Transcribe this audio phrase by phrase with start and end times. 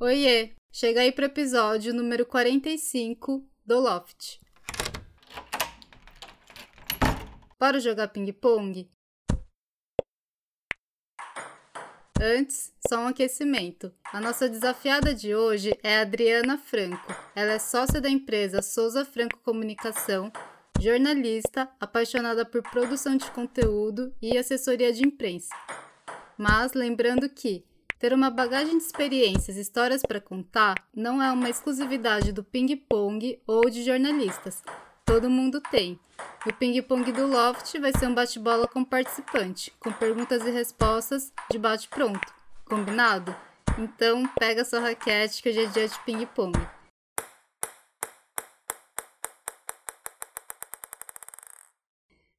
[0.00, 0.52] Oiê!
[0.70, 4.40] Chega aí pro episódio número 45 do Loft.
[7.58, 8.88] Bora jogar ping-pong?
[12.20, 13.92] Antes, só um aquecimento.
[14.12, 17.12] A nossa desafiada de hoje é Adriana Franco.
[17.34, 20.30] Ela é sócia da empresa Souza Franco Comunicação,
[20.80, 25.52] jornalista, apaixonada por produção de conteúdo e assessoria de imprensa.
[26.38, 27.66] Mas lembrando que
[27.98, 33.42] ter uma bagagem de experiências e histórias para contar não é uma exclusividade do ping-pong
[33.46, 34.62] ou de jornalistas.
[35.04, 35.98] Todo mundo tem.
[36.46, 41.58] O ping-pong do Loft vai ser um bate-bola com participante, com perguntas e respostas de
[41.58, 42.32] bate-pronto.
[42.64, 43.34] Combinado?
[43.78, 46.58] Então, pega sua raquete que hoje é dia de ping-pong.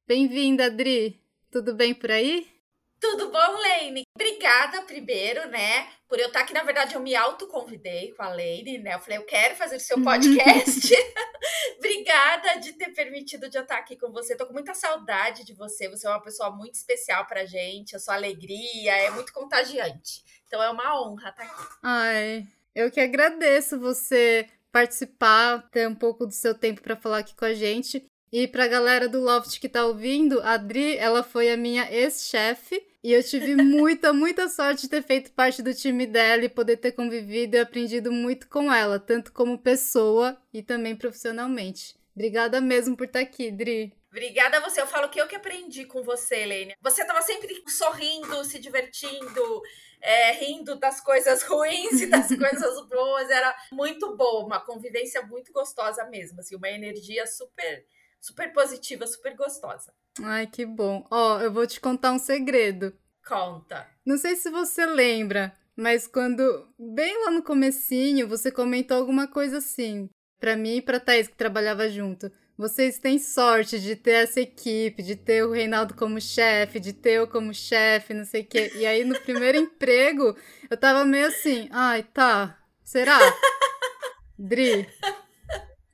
[0.06, 1.20] Bem-vinda, Adri!
[1.50, 2.59] Tudo bem por aí?
[3.00, 4.02] Tudo bom, Lane?
[4.14, 5.88] Obrigada primeiro, né?
[6.06, 8.94] Por eu estar aqui, na verdade, eu me autoconvidei com a Lane, né?
[8.94, 10.92] Eu falei, eu quero fazer o seu podcast.
[11.78, 14.36] Obrigada de ter permitido de eu estar aqui com você.
[14.36, 15.88] Tô com muita saudade de você.
[15.88, 17.96] Você é uma pessoa muito especial pra gente.
[17.96, 20.22] A sua alegria é muito contagiante.
[20.46, 21.78] Então é uma honra estar aqui.
[21.82, 27.34] Ai, eu que agradeço você participar, ter um pouco do seu tempo para falar aqui
[27.34, 28.04] com a gente.
[28.32, 32.80] E pra galera do Loft que tá ouvindo, a Adri, ela foi a minha ex-chefe.
[33.02, 36.76] E eu tive muita, muita sorte de ter feito parte do time dela e poder
[36.76, 41.96] ter convivido e aprendido muito com ela, tanto como pessoa e também profissionalmente.
[42.14, 43.92] Obrigada mesmo por estar tá aqui, Dri.
[44.10, 44.80] Obrigada a você.
[44.80, 46.74] Eu falo que eu que aprendi com você, Helene.
[46.82, 49.62] Você tava sempre sorrindo, se divertindo,
[50.00, 53.30] é, rindo das coisas ruins e das coisas boas.
[53.30, 57.86] Era muito bom, uma convivência muito gostosa mesmo, assim, uma energia super
[58.20, 59.92] super positiva, super gostosa.
[60.22, 61.06] Ai, que bom.
[61.10, 62.92] Ó, oh, eu vou te contar um segredo.
[63.26, 63.86] Conta.
[64.04, 69.58] Não sei se você lembra, mas quando bem lá no comecinho, você comentou alguma coisa
[69.58, 72.30] assim, para mim e para Thaís que trabalhava junto.
[72.60, 77.12] Vocês têm sorte de ter essa equipe, de ter o Reinaldo como chefe, de ter
[77.12, 78.70] eu como chefe, não sei o quê.
[78.74, 80.36] E aí, no primeiro emprego,
[80.68, 83.18] eu tava meio assim, ai, tá, será?
[84.38, 84.86] Dri,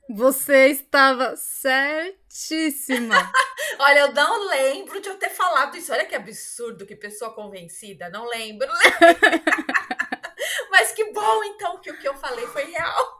[0.09, 3.15] você estava certíssima.
[3.79, 5.91] Olha, eu não lembro de eu ter falado isso.
[5.91, 8.09] Olha que absurdo, que pessoa convencida.
[8.09, 8.67] Não lembro.
[10.71, 13.19] Mas que bom, então, que o que eu falei foi real.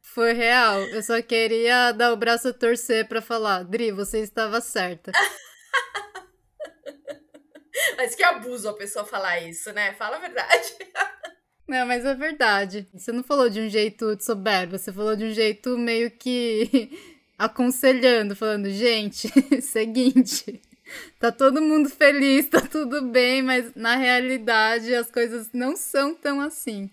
[0.00, 0.80] Foi real.
[0.80, 3.64] Eu só queria dar o braço a torcer para falar.
[3.64, 5.12] Dri, você estava certa.
[7.96, 9.94] Mas que abuso a pessoa falar isso, né?
[9.94, 10.76] Fala a verdade.
[11.66, 12.86] Não, mas é verdade.
[12.92, 16.90] Você não falou de um jeito de soberbo, você falou de um jeito meio que
[17.38, 19.28] aconselhando, falando, gente,
[19.62, 20.60] seguinte,
[21.18, 26.40] tá todo mundo feliz, tá tudo bem, mas na realidade as coisas não são tão
[26.40, 26.90] assim.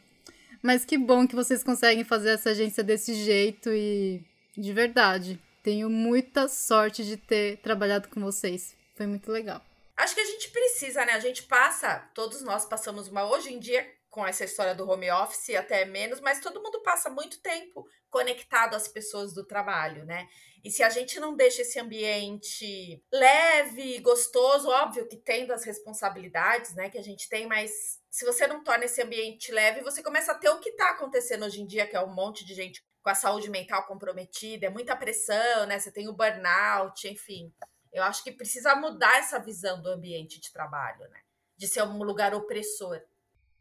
[0.62, 4.22] Mas que bom que vocês conseguem fazer essa agência desse jeito e
[4.57, 8.75] de verdade, tenho muita sorte de ter trabalhado com vocês.
[8.96, 9.63] Foi muito legal.
[9.96, 11.13] Acho que a gente precisa, né?
[11.13, 15.09] A gente passa, todos nós passamos uma hoje em dia com essa história do home
[15.11, 20.27] office, até menos, mas todo mundo passa muito tempo conectado às pessoas do trabalho, né?
[20.63, 26.75] E se a gente não deixa esse ambiente leve, gostoso, óbvio que tendo as responsabilidades,
[26.75, 30.31] né, que a gente tem, mas se você não torna esse ambiente leve, você começa
[30.31, 32.83] a ter o que está acontecendo hoje em dia, que é um monte de gente
[33.01, 35.79] com a saúde mental comprometida, é muita pressão, né?
[35.79, 37.53] Você tem o burnout, enfim.
[37.93, 41.21] Eu acho que precisa mudar essa visão do ambiente de trabalho, né?
[41.57, 43.01] De ser um lugar opressor.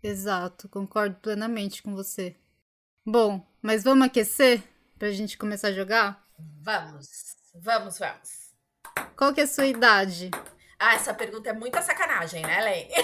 [0.02, 2.36] Exato, concordo plenamente com você.
[3.04, 4.62] Bom, mas vamos aquecer
[4.96, 6.24] pra gente começar a jogar?
[6.62, 7.08] Vamos,
[7.54, 8.54] vamos, vamos.
[9.16, 10.30] Qual que é a sua idade?
[10.78, 12.94] Ah, essa pergunta é muita sacanagem, né, Lene?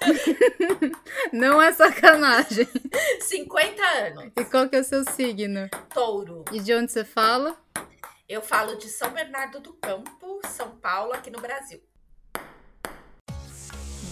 [1.32, 2.66] Não é sacanagem.
[3.20, 4.32] 50 anos.
[4.38, 5.68] E qual que é o seu signo?
[5.92, 6.44] Touro.
[6.50, 7.54] E de onde você fala?
[8.26, 11.82] Eu falo de São Bernardo do Campo, São Paulo, aqui no Brasil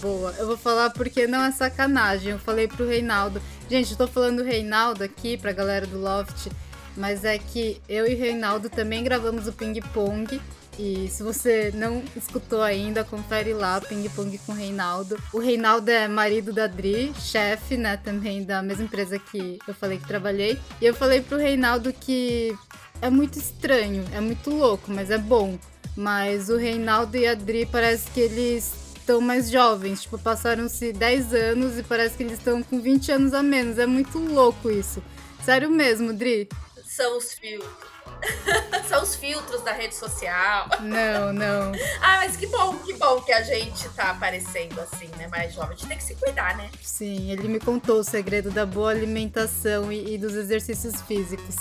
[0.03, 0.35] boa.
[0.37, 2.33] Eu vou falar porque não é sacanagem.
[2.33, 3.41] Eu falei pro Reinaldo.
[3.69, 6.51] Gente, eu tô falando Reinaldo aqui pra galera do Loft,
[6.97, 10.41] mas é que eu e o Reinaldo também gravamos o Ping Pong.
[10.77, 15.17] E se você não escutou ainda, confere lá Ping Pong com o Reinaldo.
[15.31, 19.99] O Reinaldo é marido da Dri, chefe, né, também da mesma empresa que eu falei
[19.99, 20.59] que trabalhei.
[20.81, 22.57] E eu falei pro Reinaldo que
[23.01, 25.57] é muito estranho, é muito louco, mas é bom.
[25.95, 30.01] Mas o Reinaldo e a Dri parece que eles estão mais jovens.
[30.01, 33.77] Tipo, passaram-se 10 anos e parece que eles estão com 20 anos a menos.
[33.77, 35.03] É muito louco isso.
[35.43, 36.47] Sério mesmo, Dri.
[36.85, 37.92] São os filtros.
[38.87, 40.67] São os filtros da rede social.
[40.81, 41.71] Não, não.
[42.01, 45.27] ah, mas que bom, que bom que a gente tá aparecendo assim, né?
[45.27, 45.71] Mais jovem.
[45.71, 46.69] A gente tem que se cuidar, né?
[46.81, 51.55] Sim, ele me contou o segredo da boa alimentação e, e dos exercícios físicos.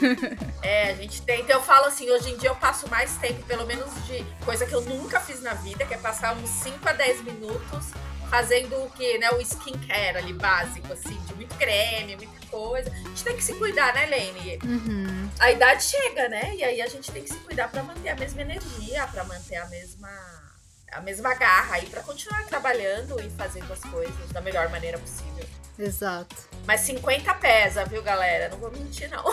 [0.62, 1.40] é, a gente tem.
[1.40, 4.66] Então eu falo assim, hoje em dia eu passo mais tempo, pelo menos de coisa
[4.66, 7.86] que eu nunca fiz na vida, que é passar uns 5 a 10 minutos
[8.28, 9.30] fazendo o que, né?
[9.30, 12.90] O skincare ali básico, assim, de muito creme, muita coisa.
[12.90, 14.58] A gente tem que se cuidar, né, Lene?
[14.64, 15.28] Uhum.
[15.40, 16.54] A idade chega, né?
[16.54, 19.56] E aí a gente tem que se cuidar para manter a mesma energia, para manter
[19.56, 20.44] a mesma
[20.92, 25.44] a mesma garra aí para continuar trabalhando e fazendo as coisas da melhor maneira possível.
[25.76, 26.36] Exato.
[26.64, 28.48] Mas 50 pesa, viu, galera?
[28.48, 29.24] Não vou mentir, não.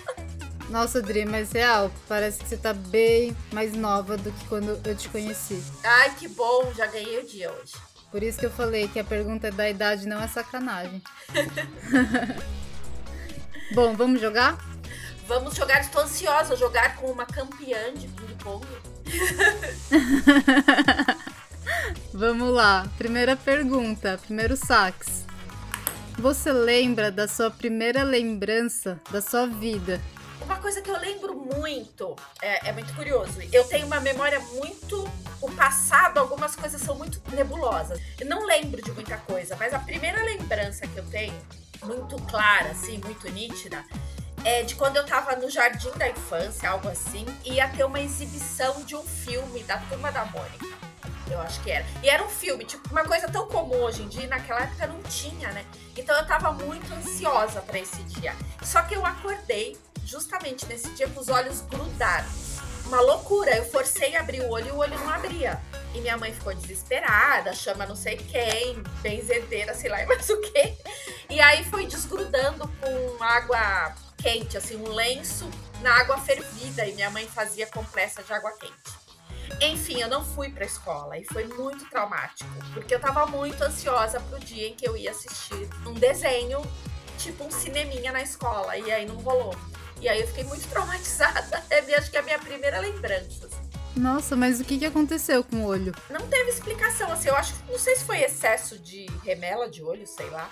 [0.70, 4.96] Nossa, Dri, mas real, parece que você tá bem mais nova do que quando eu
[4.96, 5.62] te conheci.
[5.84, 7.74] Ai, que bom, já ganhei o dia hoje.
[8.14, 11.02] Por isso que eu falei que a pergunta da idade não é sacanagem.
[13.74, 14.56] Bom, vamos jogar?
[15.26, 18.64] Vamos jogar, estou ansiosa, jogar com uma campeã de ping-pong.
[22.14, 25.24] vamos lá, primeira pergunta, primeiro sax.
[26.16, 30.00] Você lembra da sua primeira lembrança da sua vida?
[30.40, 33.40] Uma coisa que eu lembro muito, é, é, muito curioso.
[33.52, 35.08] Eu tenho uma memória muito.
[35.40, 38.00] O passado, algumas coisas são muito nebulosas.
[38.18, 41.34] Eu não lembro de muita coisa, mas a primeira lembrança que eu tenho,
[41.82, 43.84] muito clara, assim, muito nítida,
[44.42, 48.82] é de quando eu tava no jardim da infância, algo assim, ia ter uma exibição
[48.84, 50.74] de um filme da Turma da Mônica.
[51.30, 51.84] Eu acho que era.
[52.02, 55.02] E era um filme, tipo, uma coisa tão comum hoje em dia, naquela época não
[55.02, 55.64] tinha, né?
[55.96, 58.34] Então eu tava muito ansiosa para esse dia.
[58.62, 62.58] Só que eu acordei justamente nesse dia com os olhos grudados.
[62.86, 63.56] Uma loucura.
[63.56, 65.60] Eu forcei a abrir o olho e o olho não abria.
[65.94, 70.76] E minha mãe ficou desesperada, chama não sei quem, benzedeira, sei lá mais o quê.
[71.30, 75.48] E aí foi desgrudando com água quente, assim, um lenço
[75.80, 76.84] na água fervida.
[76.86, 79.04] E minha mãe fazia compressa de água quente.
[79.60, 84.18] Enfim, eu não fui pra escola e foi muito traumático, porque eu tava muito ansiosa
[84.20, 86.62] pro dia em que eu ia assistir um desenho,
[87.18, 89.54] tipo um cineminha na escola, e aí não rolou.
[90.04, 91.64] E aí eu fiquei muito traumatizada.
[91.70, 93.46] É, acho que é a minha primeira lembrança.
[93.46, 93.70] Assim.
[93.96, 95.94] Nossa, mas o que, que aconteceu com o olho?
[96.10, 100.06] Não teve explicação, assim, eu acho, não sei se foi excesso de remela de olho,
[100.06, 100.50] sei lá.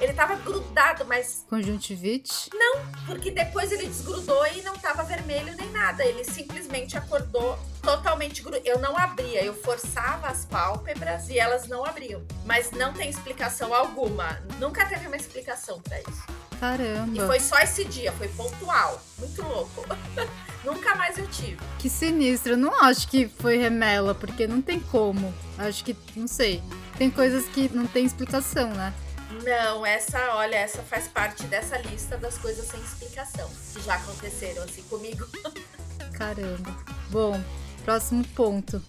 [0.00, 1.44] Ele tava grudado, mas.
[1.48, 2.50] Conjuntivite?
[2.52, 6.04] Não, porque depois ele desgrudou e não tava vermelho nem nada.
[6.04, 8.66] Ele simplesmente acordou totalmente grudado.
[8.66, 12.24] Eu não abria, eu forçava as pálpebras e elas não abriam.
[12.44, 14.42] Mas não tem explicação alguma.
[14.58, 16.24] Nunca teve uma explicação para isso.
[16.60, 17.16] Caramba.
[17.16, 19.00] E foi só esse dia, foi pontual.
[19.18, 19.84] Muito louco.
[20.64, 21.58] Nunca mais eu tive.
[21.78, 22.52] Que sinistro.
[22.52, 25.32] Eu não acho que foi remela, porque não tem como.
[25.58, 26.62] Acho que, não sei.
[26.96, 28.94] Tem coisas que não tem explicação, né?
[29.42, 34.62] Não, essa, olha, essa faz parte dessa lista das coisas sem explicação que já aconteceram
[34.62, 35.26] assim comigo.
[36.16, 36.74] Caramba.
[37.10, 37.42] Bom,
[37.84, 38.82] próximo ponto.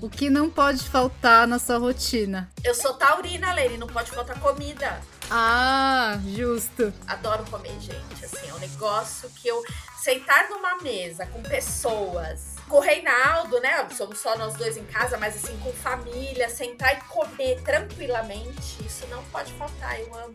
[0.00, 2.50] O que não pode faltar na sua rotina?
[2.64, 5.00] Eu sou taurina, Lene, não pode faltar comida.
[5.30, 6.92] Ah, justo.
[7.06, 8.24] Adoro comer, gente.
[8.24, 9.62] Assim, é um negócio que eu
[10.02, 13.86] sentar numa mesa com pessoas, com o Reinaldo, né?
[13.90, 19.06] Somos só nós dois em casa, mas assim, com família, sentar e comer tranquilamente, isso
[19.08, 20.00] não pode faltar.
[20.00, 20.34] Eu amo.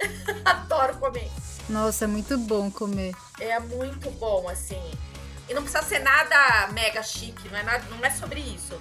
[0.44, 1.30] Adoro comer.
[1.68, 3.14] Nossa, é muito bom comer.
[3.40, 4.80] É muito bom, assim.
[5.48, 8.80] E não precisa ser nada mega chique, não é, nada, não é sobre isso.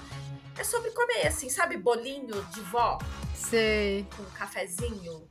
[0.55, 2.99] É sobre comer, assim, sabe, bolinho de vó?
[3.33, 4.05] Sei.
[4.15, 5.27] Com um cafezinho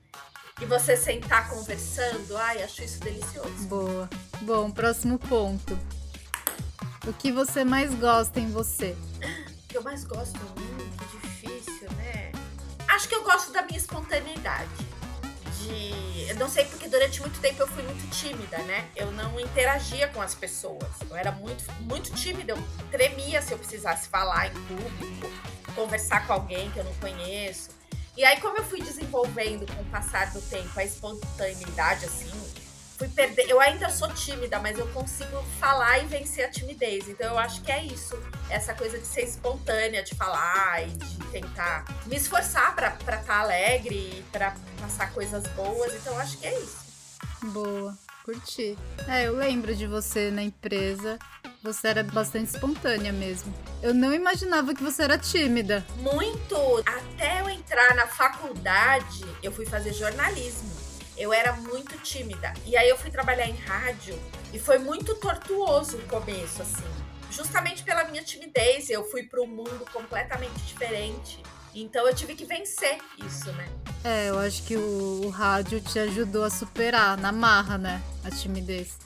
[0.60, 2.37] e você sentar conversando.
[2.37, 3.66] Ai, acho isso delicioso.
[3.69, 4.08] Boa.
[4.43, 5.79] Bom, próximo ponto.
[7.06, 8.96] O que você mais gosta em você?
[9.65, 10.91] O que eu mais gosto em mim?
[10.98, 12.32] Que difícil, né?
[12.88, 14.69] Acho que eu gosto da minha espontaneidade.
[15.62, 16.29] De.
[16.29, 18.88] Eu não sei porque durante muito tempo eu fui muito tímida, né?
[18.94, 20.84] Eu não interagia com as pessoas.
[21.08, 22.53] Eu era muito, muito tímida.
[22.53, 25.31] Eu tremia se eu precisasse falar em público,
[25.74, 27.78] conversar com alguém que eu não conheço.
[28.19, 32.29] E aí, como eu fui desenvolvendo com o passar do tempo a espontaneidade, assim,
[32.98, 33.48] fui perder.
[33.48, 37.08] Eu ainda sou tímida, mas eu consigo falar e vencer a timidez.
[37.08, 38.20] Então eu acho que é isso.
[38.51, 43.39] Essa coisa de ser espontânea, de falar e de tentar me esforçar para estar tá
[43.39, 45.94] alegre e para passar coisas boas.
[45.94, 46.89] Então eu acho que é isso.
[47.44, 47.96] Boa,
[48.29, 48.77] curti.
[49.08, 51.19] É, eu lembro de você na empresa
[51.63, 53.53] você era bastante espontânea mesmo.
[53.82, 55.85] Eu não imaginava que você era tímida.
[55.97, 56.56] Muito!
[56.87, 60.70] Até eu entrar na faculdade, eu fui fazer jornalismo.
[61.17, 62.53] Eu era muito tímida.
[62.65, 64.17] E aí eu fui trabalhar em rádio
[64.53, 66.85] e foi muito tortuoso o começo, assim.
[67.31, 71.43] Justamente pela minha timidez, eu fui para um mundo completamente diferente.
[71.75, 73.69] Então eu tive que vencer isso, né?
[74.05, 78.03] É, eu acho que o, o rádio te ajudou a superar na marra, né?
[78.25, 78.96] A timidez.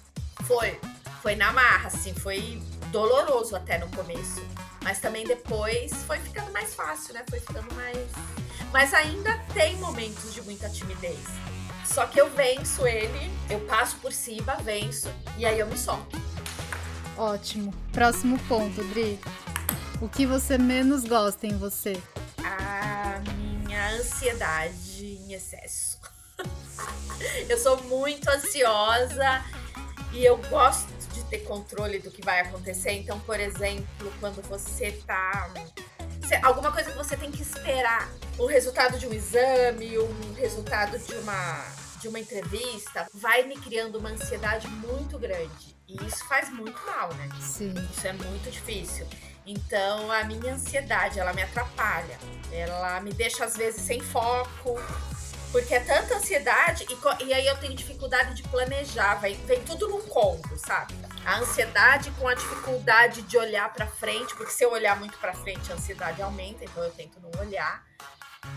[0.44, 0.78] Foi,
[1.22, 4.42] Foi na marra, assim, foi doloroso até no começo.
[4.82, 7.24] Mas também depois foi ficando mais fácil, né?
[7.28, 7.96] Foi ficando mais.
[8.72, 11.20] Mas ainda tem momentos de muita timidez.
[11.84, 16.20] Só que eu venço ele, eu passo por cima, venço, e aí eu me solto.
[17.18, 17.72] Ótimo.
[17.92, 19.20] Próximo ponto, Dri.
[20.00, 22.00] O que você menos gosta em você?
[24.02, 25.96] Ansiedade em excesso.
[27.48, 29.44] eu sou muito ansiosa
[30.12, 32.90] e eu gosto de ter controle do que vai acontecer.
[32.94, 35.52] Então, por exemplo, quando você tá.
[36.42, 38.10] Alguma coisa que você tem que esperar.
[38.38, 41.64] O resultado de um exame, um resultado de uma,
[42.00, 45.76] de uma entrevista, vai me criando uma ansiedade muito grande.
[45.86, 47.28] E isso faz muito mal, né?
[47.40, 47.72] Sim.
[47.92, 49.06] Isso é muito difícil.
[49.46, 52.18] Então, a minha ansiedade, ela me atrapalha.
[52.52, 54.80] Ela me deixa, às vezes, sem foco.
[55.50, 59.16] Porque é tanta ansiedade e, e aí eu tenho dificuldade de planejar.
[59.16, 60.94] Vem, vem tudo num combo, sabe?
[61.26, 64.34] A ansiedade com a dificuldade de olhar para frente.
[64.34, 66.64] Porque se eu olhar muito para frente, a ansiedade aumenta.
[66.64, 67.84] Então, eu tento não olhar.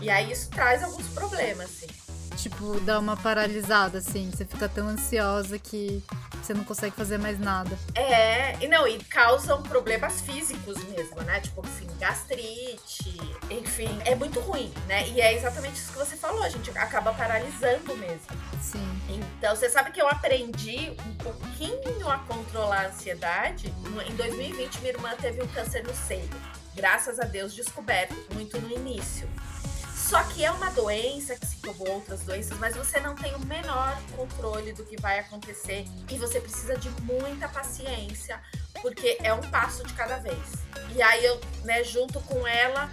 [0.00, 2.05] E aí, isso traz alguns problemas, assim
[2.36, 4.30] tipo, dá uma paralisada, assim.
[4.30, 6.02] Você fica tão ansiosa que
[6.42, 7.76] você não consegue fazer mais nada.
[7.94, 11.40] É, e não, e causam problemas físicos mesmo, né?
[11.40, 13.18] Tipo assim, gastrite,
[13.50, 15.08] enfim, é muito ruim, né?
[15.08, 18.26] E é exatamente isso que você falou, a gente acaba paralisando mesmo.
[18.60, 19.00] Sim.
[19.08, 23.72] Então, você sabe que eu aprendi um pouquinho a controlar a ansiedade.
[24.08, 26.28] Em 2020, minha irmã teve um câncer no seio.
[26.74, 29.28] Graças a Deus, descoberto muito no início.
[30.08, 34.00] Só que é uma doença, assim como outras doenças, mas você não tem o menor
[34.14, 38.40] controle do que vai acontecer e você precisa de muita paciência,
[38.80, 40.38] porque é um passo de cada vez.
[40.94, 42.88] E aí eu, né, junto com ela,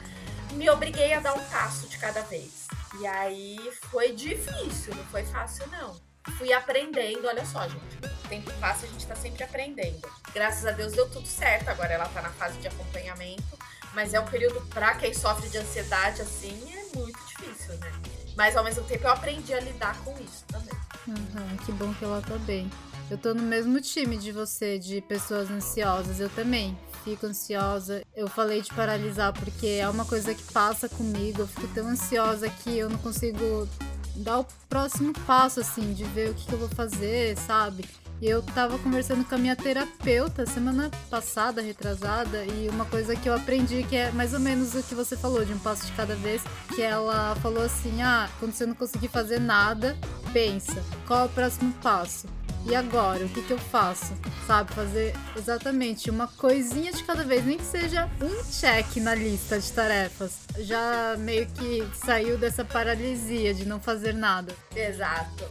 [0.53, 2.67] me obriguei a dar um passo de cada vez.
[2.99, 3.59] E aí
[3.91, 5.95] foi difícil, não foi fácil não.
[6.39, 7.97] Fui aprendendo, olha só, gente.
[8.25, 10.01] O tempo passa, a gente tá sempre aprendendo.
[10.33, 11.67] Graças a Deus deu tudo certo.
[11.69, 13.59] Agora ela tá na fase de acompanhamento.
[13.93, 17.91] Mas é um período pra quem sofre de ansiedade, assim, é muito difícil, né?
[18.35, 20.73] Mas ao mesmo tempo eu aprendi a lidar com isso também.
[21.07, 22.69] Uhum, que bom que ela tá bem.
[23.11, 26.19] Eu tô no mesmo time de você, de pessoas ansiosas.
[26.19, 28.01] Eu também fico ansiosa.
[28.15, 31.41] Eu falei de paralisar porque é uma coisa que passa comigo.
[31.41, 33.67] Eu fico tão ansiosa que eu não consigo
[34.15, 37.85] dar o próximo passo, assim, de ver o que, que eu vou fazer, sabe?
[38.25, 43.35] Eu tava conversando com a minha terapeuta semana passada, retrasada, e uma coisa que eu
[43.35, 46.15] aprendi que é mais ou menos o que você falou, de um passo de cada
[46.15, 46.41] vez,
[46.73, 49.97] que ela falou assim: "Ah, quando você não conseguir fazer nada,
[50.31, 52.25] pensa, qual é o próximo passo?"
[52.65, 54.13] E agora, o que, que eu faço?
[54.47, 59.59] Sabe, fazer exatamente uma coisinha de cada vez, nem que seja um check na lista
[59.59, 60.37] de tarefas.
[60.59, 64.55] Já meio que saiu dessa paralisia de não fazer nada.
[64.73, 65.43] Exato.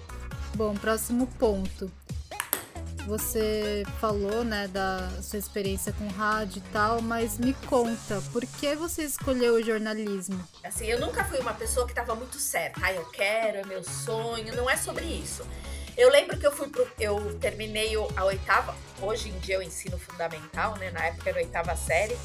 [0.54, 1.92] Bom, próximo ponto.
[3.06, 8.76] Você falou, né, da sua experiência com rádio e tal, mas me conta, por que
[8.76, 10.42] você escolheu o jornalismo?
[10.62, 12.80] Assim, eu nunca fui uma pessoa que estava muito certa.
[12.82, 14.54] Ah, eu quero, é meu sonho.
[14.54, 15.44] Não é sobre isso.
[15.96, 16.86] Eu lembro que eu fui pro.
[16.98, 18.74] Eu terminei a oitava.
[19.00, 20.90] Hoje em dia eu ensino fundamental, né?
[20.90, 22.16] Na época era a oitava série.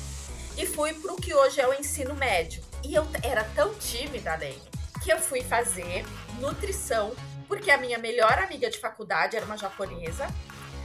[0.57, 2.63] E fui pro que hoje é o ensino médio.
[2.83, 4.61] E eu era tão tímida, Lene,
[5.03, 6.05] que eu fui fazer
[6.39, 7.13] nutrição,
[7.47, 10.27] porque a minha melhor amiga de faculdade era uma japonesa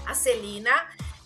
[0.07, 0.71] a Celina,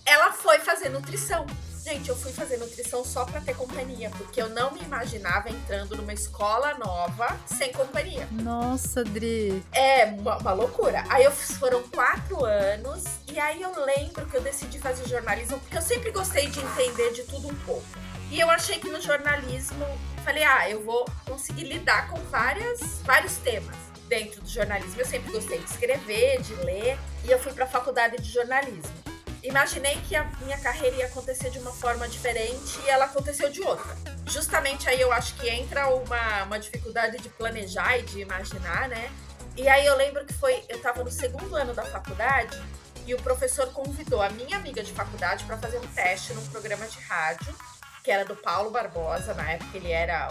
[0.04, 1.47] ela foi fazer nutrição.
[1.87, 5.97] Gente, eu fui fazer nutrição só para ter companhia, porque eu não me imaginava entrando
[5.97, 8.26] numa escola nova sem companhia.
[8.33, 9.62] Nossa, Dri.
[9.73, 11.04] É uma, uma loucura.
[11.09, 15.78] Aí eu foram quatro anos e aí eu lembro que eu decidi fazer jornalismo porque
[15.78, 17.87] eu sempre gostei de entender de tudo um pouco.
[18.33, 19.87] E eu achei que no jornalismo,
[20.25, 25.00] falei, ah, eu vou conseguir lidar com várias, vários temas dentro do jornalismo.
[25.00, 28.94] Eu sempre gostei de escrever, de ler, e eu fui para a faculdade de jornalismo.
[29.42, 33.62] Imaginei que a minha carreira ia acontecer de uma forma diferente e ela aconteceu de
[33.62, 33.96] outra.
[34.26, 39.08] Justamente aí eu acho que entra uma, uma dificuldade de planejar e de imaginar, né?
[39.56, 42.60] E aí eu lembro que foi, eu estava no segundo ano da faculdade
[43.06, 46.86] e o professor convidou a minha amiga de faculdade para fazer um teste num programa
[46.88, 47.54] de rádio,
[48.02, 50.28] que era do Paulo Barbosa, na época ele era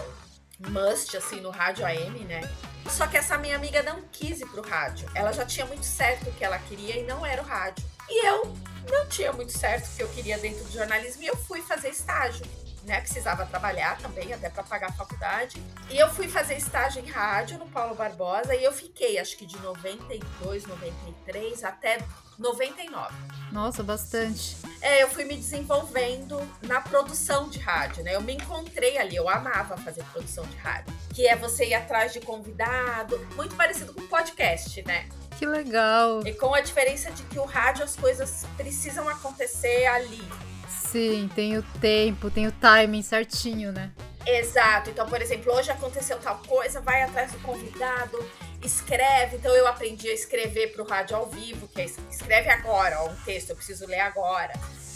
[0.58, 2.40] must, assim, no rádio AM, né?
[2.88, 5.08] Só que essa minha amiga não quis ir pro rádio.
[5.14, 7.84] Ela já tinha muito certo o que ela queria e não era o rádio.
[8.08, 8.54] E eu
[8.90, 11.90] não tinha muito certo o que eu queria dentro do jornalismo e eu fui fazer
[11.90, 12.46] estágio.
[12.84, 15.60] Né, precisava trabalhar também, até para pagar a faculdade.
[15.90, 19.44] E eu fui fazer estágio em rádio no Paulo Barbosa e eu fiquei, acho que
[19.44, 21.98] de 92, 93 até
[22.38, 23.14] 99.
[23.52, 24.56] Nossa, bastante.
[24.80, 28.14] É, eu fui me desenvolvendo na produção de rádio, né?
[28.14, 30.94] Eu me encontrei ali, eu amava fazer produção de rádio.
[31.14, 35.08] Que é você ir atrás de convidado, muito parecido com podcast, né?
[35.38, 36.26] Que legal.
[36.26, 40.22] E com a diferença de que o rádio as coisas precisam acontecer ali.
[40.68, 43.92] Sim, tem o tempo, tem o timing certinho, né?
[44.26, 44.90] Exato.
[44.90, 48.18] Então, por exemplo, hoje aconteceu tal coisa, vai atrás do convidado,
[48.66, 49.36] escreve.
[49.36, 53.08] Então, eu aprendi a escrever para o rádio ao vivo, que é escreve agora, ó,
[53.08, 54.52] um texto, eu preciso ler agora.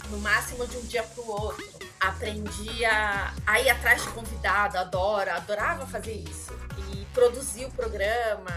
[0.09, 1.81] No máximo de um dia para o outro.
[1.99, 6.51] Aprendi a, a ir atrás de convidado, adoro, adorava fazer isso.
[6.91, 8.51] E produzir o programa.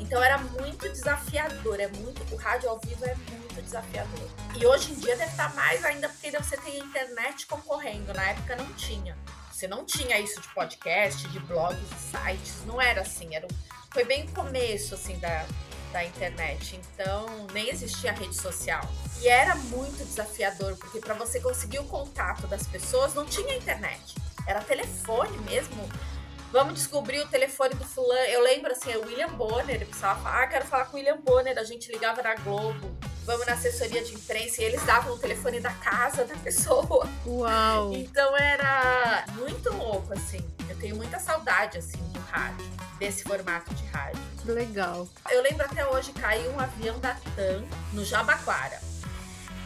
[0.00, 2.22] Então era muito desafiador, é muito.
[2.34, 4.28] O rádio ao vivo é muito desafiador.
[4.56, 8.12] E hoje em dia deve estar mais ainda porque você tem a internet concorrendo.
[8.14, 9.16] Na época não tinha.
[9.52, 13.46] Você não tinha isso de podcast, de blogs, sites, não era assim, era
[13.90, 15.44] foi bem o começo assim da,
[15.92, 18.82] da internet, então nem existia rede social.
[19.20, 24.14] E era muito desafiador, porque para você conseguir o contato das pessoas não tinha internet.
[24.46, 25.88] Era telefone mesmo.
[26.52, 28.26] Vamos descobrir o telefone do fulano.
[28.26, 31.18] Eu lembro assim, o William Bonner, ele precisava falar, ah, quero falar com o William
[31.18, 32.90] Bonner, a gente ligava na Globo
[33.24, 37.08] vamos na assessoria de imprensa e eles davam o telefone da casa da pessoa.
[37.26, 37.92] Uau!
[37.94, 40.44] Então era muito louco, assim.
[40.68, 42.66] Eu tenho muita saudade, assim, do rádio,
[42.98, 44.20] desse formato de rádio.
[44.42, 45.06] Que legal.
[45.30, 48.80] Eu lembro até hoje, caiu um avião da TAM no Jabaquara.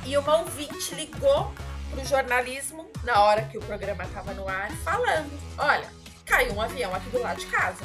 [0.04, 1.52] E uma ouvinte ligou
[1.90, 5.88] pro jornalismo na hora que o programa tava no ar, falando: Olha,
[6.26, 7.84] caiu um avião aqui do lado de casa.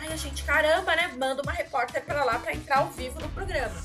[0.00, 1.08] Aí a gente, caramba, né?
[1.16, 3.80] Manda uma repórter para lá para entrar ao vivo no programa.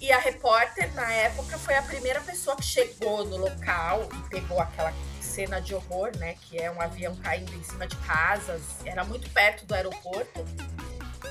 [0.00, 4.58] E a repórter, na época, foi a primeira pessoa que chegou no local e pegou
[4.58, 6.36] aquela cena de horror, né?
[6.40, 8.62] Que é um avião caindo em cima de casas.
[8.84, 10.44] Era muito perto do aeroporto.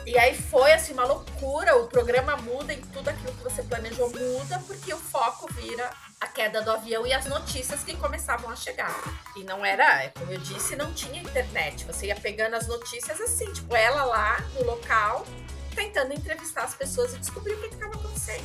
[0.06, 4.10] E aí foi assim uma loucura, o programa muda e tudo aquilo que você planejou
[4.10, 8.56] muda, porque o foco vira a queda do avião e as notícias que começavam a
[8.56, 8.94] chegar.
[9.36, 11.86] E não era, é como eu disse, não tinha internet.
[11.86, 15.26] Você ia pegando as notícias assim, tipo, ela lá no local,
[15.76, 18.44] tentando entrevistar as pessoas e descobrir o que estava acontecendo.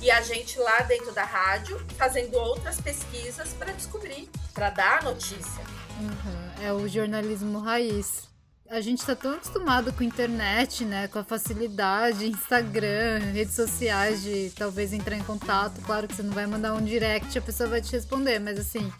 [0.00, 5.02] E a gente lá dentro da rádio fazendo outras pesquisas para descobrir, para dar a
[5.02, 5.64] notícia.
[6.00, 6.64] Uhum.
[6.64, 8.24] É o jornalismo raiz.
[8.68, 11.06] A gente está tão acostumado com a internet, né?
[11.08, 15.80] Com a facilidade, Instagram, redes sociais de talvez entrar em contato.
[15.82, 18.92] Claro que você não vai mandar um direct, a pessoa vai te responder, mas assim,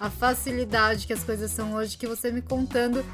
[0.00, 3.04] a facilidade que as coisas são hoje, que você me contando,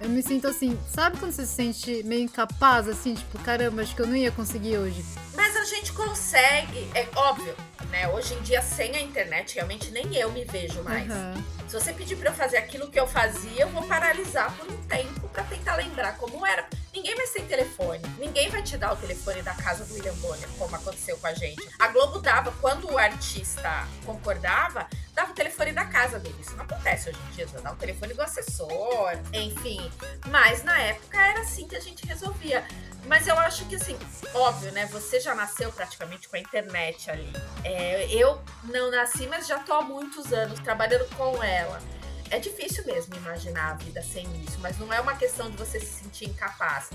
[0.00, 3.94] eu me sinto assim, sabe quando você se sente meio incapaz, assim, tipo, caramba, acho
[3.94, 5.04] que eu não ia conseguir hoje.
[5.34, 7.54] Mas a gente consegue, é óbvio,
[7.90, 8.08] né?
[8.08, 11.10] Hoje em dia, sem a internet, realmente nem eu me vejo mais.
[11.10, 11.44] Uhum.
[11.66, 14.76] Se você pedir para eu fazer aquilo que eu fazia, eu vou paralisar por um
[14.84, 16.66] tempo para tentar lembrar como era.
[16.94, 18.00] Ninguém mais tem telefone.
[18.18, 21.34] Ninguém vai te dar o telefone da casa do William Bonner, como aconteceu com a
[21.34, 21.62] gente.
[21.78, 26.36] A Globo dava, quando o artista concordava, dava o telefone da casa dele.
[26.40, 29.90] Isso não acontece hoje em dia, dá o telefone do assessor, enfim.
[30.28, 32.64] Mas na época era assim que a gente resolvia.
[33.04, 33.98] Mas eu acho que, assim,
[34.34, 34.86] óbvio, né?
[34.86, 37.32] Você já nasceu praticamente com a internet ali.
[37.64, 41.80] É, eu não nasci, mas já tô há muitos anos trabalhando com ela.
[42.30, 45.80] É difícil mesmo imaginar a vida sem isso, mas não é uma questão de você
[45.80, 46.90] se sentir incapaz.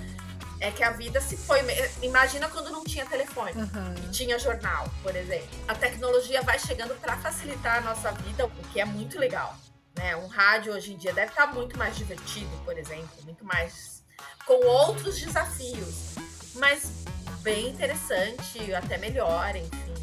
[0.60, 1.60] É que a vida se foi.
[2.02, 4.12] Imagina quando não tinha telefone, uhum.
[4.12, 5.50] tinha jornal, por exemplo.
[5.67, 9.58] A tecnologia vai chegando para facilitar a nossa vida, o que é muito legal.
[9.96, 10.15] Né?
[10.15, 14.04] Um rádio hoje em dia deve estar muito mais divertido, por exemplo, muito mais
[14.46, 16.15] com outros desafios,
[16.56, 17.04] mas
[17.41, 20.03] bem interessante, até melhor, enfim.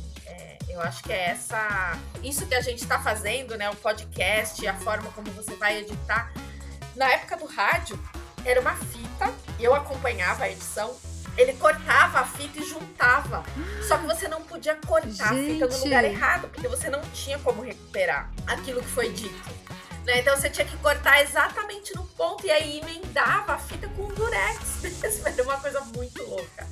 [0.70, 1.98] Eu acho que é essa.
[2.22, 3.68] Isso que a gente está fazendo, né?
[3.70, 6.32] O podcast, a forma como você vai editar.
[6.96, 7.98] Na época do rádio,
[8.44, 10.96] era uma fita, eu acompanhava a edição,
[11.36, 13.44] ele cortava a fita e juntava.
[13.86, 15.22] Só que você não podia cortar Gente.
[15.22, 19.50] a fita no lugar errado, porque você não tinha como recuperar aquilo que foi dito.
[20.04, 20.20] Né?
[20.20, 24.14] Então você tinha que cortar exatamente no ponto e aí emendava a fita com um
[24.14, 25.28] durex mesmo.
[25.28, 26.66] Era uma coisa muito louca.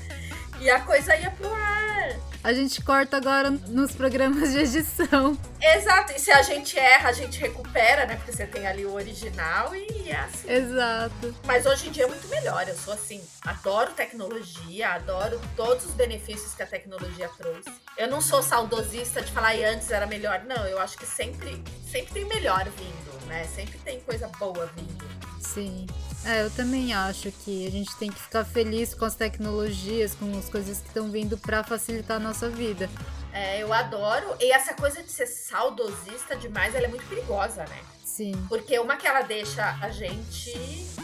[0.61, 1.98] E a coisa ia pro ar.
[2.43, 5.37] A gente corta agora nos programas de edição.
[5.61, 6.13] Exato.
[6.13, 8.17] E se a gente erra, a gente recupera, né?
[8.17, 10.51] Porque você tem ali o original e é assim.
[10.51, 11.35] Exato.
[11.45, 12.67] Mas hoje em dia é muito melhor.
[12.69, 17.71] Eu sou assim, adoro tecnologia, adoro todos os benefícios que a tecnologia trouxe.
[17.97, 20.43] Eu não sou saudosista de falar e antes era melhor.
[20.45, 23.45] Não, eu acho que sempre, sempre tem melhor vindo, né?
[23.45, 25.09] Sempre tem coisa boa vindo.
[25.41, 25.87] Sim.
[26.25, 30.37] É, eu também acho que a gente tem que ficar feliz com as tecnologias, com
[30.37, 32.89] as coisas que estão vindo para facilitar a nossa vida.
[33.33, 34.37] É, eu adoro.
[34.41, 37.81] E essa coisa de ser saudosista demais, ela é muito perigosa, né?
[38.05, 38.33] Sim.
[38.49, 40.53] Porque uma que ela deixa a gente,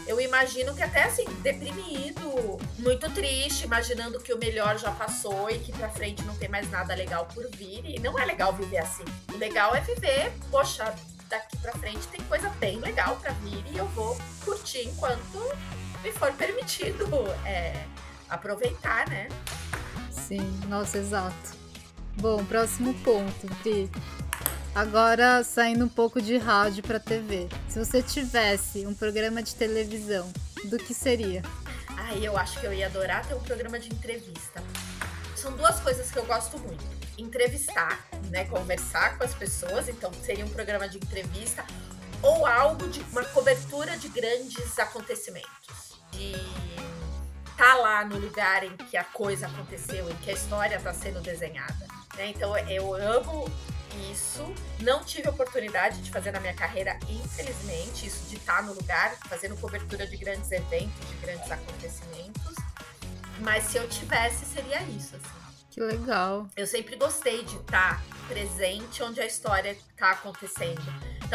[0.05, 5.59] eu imagino que até assim, deprimido, muito triste, imaginando que o melhor já passou e
[5.59, 7.85] que pra frente não tem mais nada legal por vir.
[7.85, 9.05] E não é legal viver assim.
[9.33, 10.93] O legal é viver, poxa,
[11.29, 15.39] daqui para frente tem coisa bem legal para vir e eu vou curtir enquanto
[16.03, 17.07] me for permitido
[17.45, 17.85] é,
[18.29, 19.27] aproveitar, né?
[20.27, 21.55] Sim, nossa, exato.
[22.17, 23.91] Bom, próximo ponto, Pri.
[24.73, 27.47] Agora saindo um pouco de rádio para TV.
[27.69, 30.27] Se você tivesse um programa de televisão,
[30.63, 31.43] do que seria?
[31.89, 34.63] Ai, eu acho que eu ia adorar ter um programa de entrevista.
[35.35, 36.83] São duas coisas que eu gosto muito.
[37.19, 41.63] Entrevistar, né, conversar com as pessoas, então seria um programa de entrevista
[42.23, 45.99] ou algo de uma cobertura de grandes acontecimentos.
[46.11, 46.33] De
[47.57, 51.21] tá lá no lugar em que a coisa aconteceu, em que a história está sendo
[51.21, 51.87] desenhada.
[52.15, 52.27] Né?
[52.27, 53.49] Então eu amo
[54.11, 54.43] isso.
[54.81, 59.55] Não tive oportunidade de fazer na minha carreira, infelizmente, isso de estar no lugar, fazendo
[59.57, 62.55] cobertura de grandes eventos, de grandes acontecimentos.
[63.39, 65.45] Mas se eu tivesse, seria isso, assim.
[65.71, 66.47] Que legal.
[66.55, 70.81] Eu sempre gostei de estar presente onde a história está acontecendo.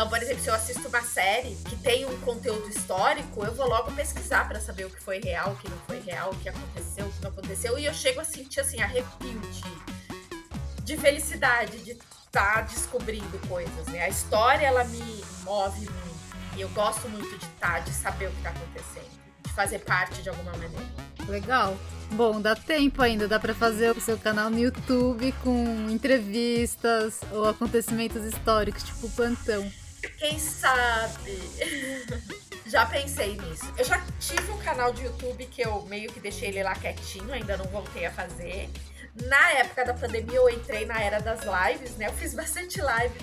[0.00, 3.68] Então, por exemplo, se eu assisto uma série que tem um conteúdo histórico, eu vou
[3.68, 6.48] logo pesquisar para saber o que foi real, o que não foi real, o que
[6.48, 11.84] aconteceu, o que não aconteceu, e eu chego a sentir assim arrepio de, de felicidade,
[11.84, 14.04] de estar tá descobrindo coisas, né?
[14.04, 16.56] A história ela me move muito.
[16.56, 19.10] E eu gosto muito de estar, tá, de saber o que está acontecendo,
[19.44, 20.86] de fazer parte de alguma maneira.
[21.28, 21.76] Legal.
[22.12, 27.46] Bom, dá tempo ainda, dá para fazer o seu canal no YouTube com entrevistas ou
[27.46, 29.70] acontecimentos históricos, tipo plantão.
[30.18, 31.38] Quem sabe?
[32.66, 33.72] já pensei nisso.
[33.76, 37.32] Eu já tive um canal de YouTube que eu meio que deixei ele lá quietinho,
[37.32, 38.70] ainda não voltei a fazer.
[39.26, 42.06] Na época da pandemia, eu entrei na era das lives, né?
[42.06, 43.14] Eu fiz bastante live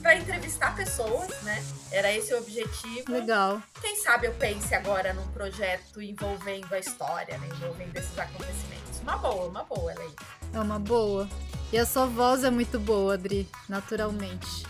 [0.00, 1.62] para entrevistar pessoas, né?
[1.92, 3.12] Era esse o objetivo.
[3.12, 3.62] Legal.
[3.80, 7.48] Quem sabe eu pense agora num projeto envolvendo a história, né?
[7.54, 9.00] Envolvendo esses acontecimentos.
[9.02, 10.14] Uma boa, uma boa, aí.
[10.54, 11.28] É uma boa.
[11.70, 14.64] E a sua voz é muito boa, Adri, naturalmente.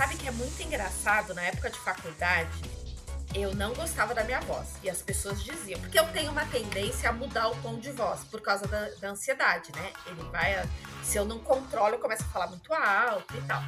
[0.00, 2.58] Sabe que é muito engraçado na época de faculdade?
[3.34, 4.66] eu não gostava da minha voz.
[4.82, 8.24] E as pessoas diziam, porque eu tenho uma tendência a mudar o tom de voz
[8.24, 9.92] por causa da, da ansiedade, né?
[10.06, 10.66] Ele vai.
[11.04, 13.62] Se eu não controlo, eu começo a falar muito alto e tal.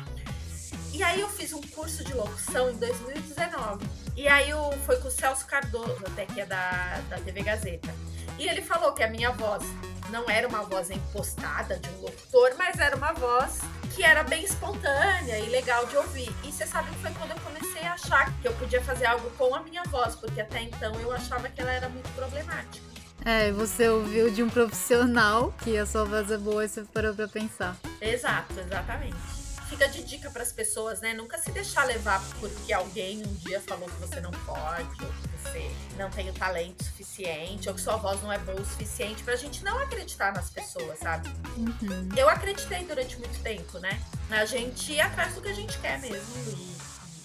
[0.94, 3.86] E aí eu fiz um curso de locução em 2019.
[4.16, 7.94] E aí eu, foi com o Celso Cardoso, até que é da, da TV Gazeta.
[8.38, 9.62] E ele falou que a minha voz
[10.12, 13.60] não era uma voz impostada de um locutor, mas era uma voz
[13.96, 16.30] que era bem espontânea e legal de ouvir.
[16.44, 19.30] E você sabe que foi quando eu comecei a achar que eu podia fazer algo
[19.30, 22.92] com a minha voz, porque até então eu achava que ela era muito problemática.
[23.24, 27.14] É, você ouviu de um profissional que a sua voz é boa e você parou
[27.14, 27.76] pra pensar.
[28.00, 29.41] Exato, exatamente
[29.72, 31.14] fica de dica para as pessoas, né?
[31.14, 35.28] Nunca se deixar levar porque alguém um dia falou que você não pode, ou que
[35.28, 39.22] você não tem o talento suficiente, ou que sua voz não é boa o suficiente,
[39.22, 41.30] pra gente não acreditar nas pessoas, sabe?
[41.56, 42.08] Uhum.
[42.14, 43.98] Eu acreditei durante muito tempo, né?
[44.30, 46.20] A gente ir atrás do que a gente quer mesmo.
[46.48, 46.76] E,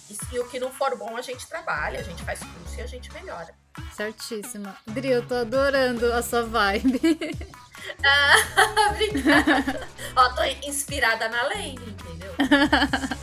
[0.09, 2.87] e, o que não for bom, a gente trabalha, a gente faz curso e a
[2.87, 3.53] gente melhora.
[3.95, 4.77] Certíssima.
[4.87, 6.99] Dri, eu tô adorando a sua vibe.
[8.03, 9.87] ah, obrigada.
[10.15, 12.33] Ó, tô inspirada na Lane, entendeu?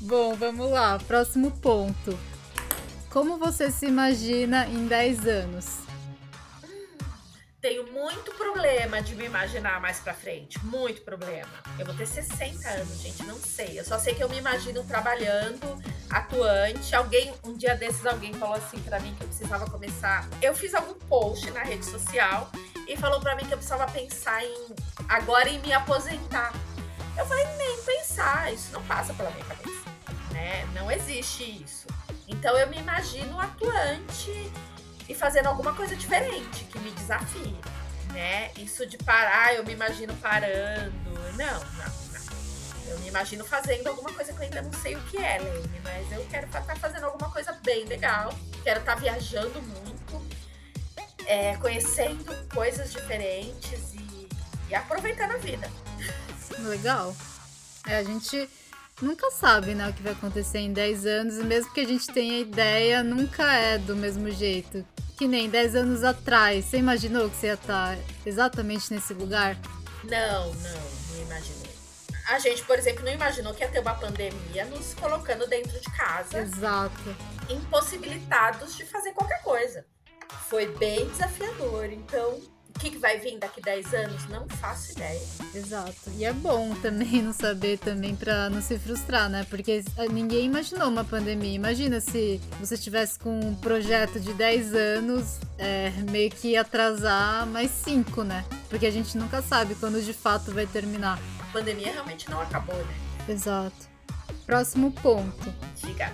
[0.00, 0.98] Bom, vamos lá.
[0.98, 2.18] Próximo ponto.
[3.10, 5.91] Como você se imagina em 10 anos?
[7.62, 10.58] Tenho muito problema de me imaginar mais pra frente.
[10.64, 11.48] Muito problema.
[11.78, 13.78] Eu vou ter 60 anos, gente, não sei.
[13.78, 16.92] Eu só sei que eu me imagino trabalhando, atuante.
[16.94, 20.28] Alguém, um dia desses, alguém falou assim para mim que eu precisava começar.
[20.42, 22.50] Eu fiz algum post na rede social
[22.88, 24.74] e falou para mim que eu precisava pensar em
[25.08, 26.52] agora em me aposentar.
[27.16, 29.88] Eu falei, nem pensar, isso não passa pela minha cabeça.
[30.32, 30.66] Né?
[30.74, 31.86] Não existe isso.
[32.26, 34.50] Então eu me imagino atuante
[35.12, 37.54] e fazendo alguma coisa diferente que me desafie,
[38.14, 38.50] né?
[38.56, 40.92] Isso de parar, eu me imagino parando.
[41.36, 42.88] Não, não, não.
[42.88, 45.80] Eu me imagino fazendo alguma coisa que eu ainda não sei o que é, Lene,
[45.84, 48.32] mas eu quero estar tá fazendo alguma coisa bem legal.
[48.64, 50.26] Quero estar tá viajando muito,
[51.26, 54.28] é, conhecendo coisas diferentes e,
[54.70, 55.70] e aproveitando a vida.
[56.58, 57.14] Legal.
[57.86, 58.48] É, a gente
[59.02, 62.06] nunca sabe, né, o que vai acontecer em 10 anos, e mesmo que a gente
[62.06, 64.84] tenha ideia, nunca é do mesmo jeito.
[65.18, 69.56] Que nem 10 anos atrás, você imaginou que você ia estar exatamente nesse lugar?
[70.04, 71.72] Não, não, não imaginei.
[72.28, 75.90] A gente, por exemplo, não imaginou que ia ter uma pandemia nos colocando dentro de
[75.90, 76.38] casa.
[76.38, 77.16] Exato.
[77.48, 79.84] Impossibilitados de fazer qualquer coisa.
[80.48, 82.40] Foi bem desafiador, então
[82.74, 84.28] o que, que vai vir daqui 10 anos?
[84.28, 85.20] Não faço ideia.
[85.54, 86.10] Exato.
[86.16, 89.46] E é bom também não saber também para não se frustrar, né?
[89.48, 91.54] Porque ninguém imaginou uma pandemia.
[91.54, 97.70] Imagina se você estivesse com um projeto de 10 anos, é, meio que atrasar mais
[97.70, 98.44] 5, né?
[98.68, 101.18] Porque a gente nunca sabe quando de fato vai terminar.
[101.40, 102.94] A pandemia realmente não acabou, né?
[103.28, 103.92] Exato.
[104.46, 105.54] Próximo ponto.
[105.76, 106.12] Diga.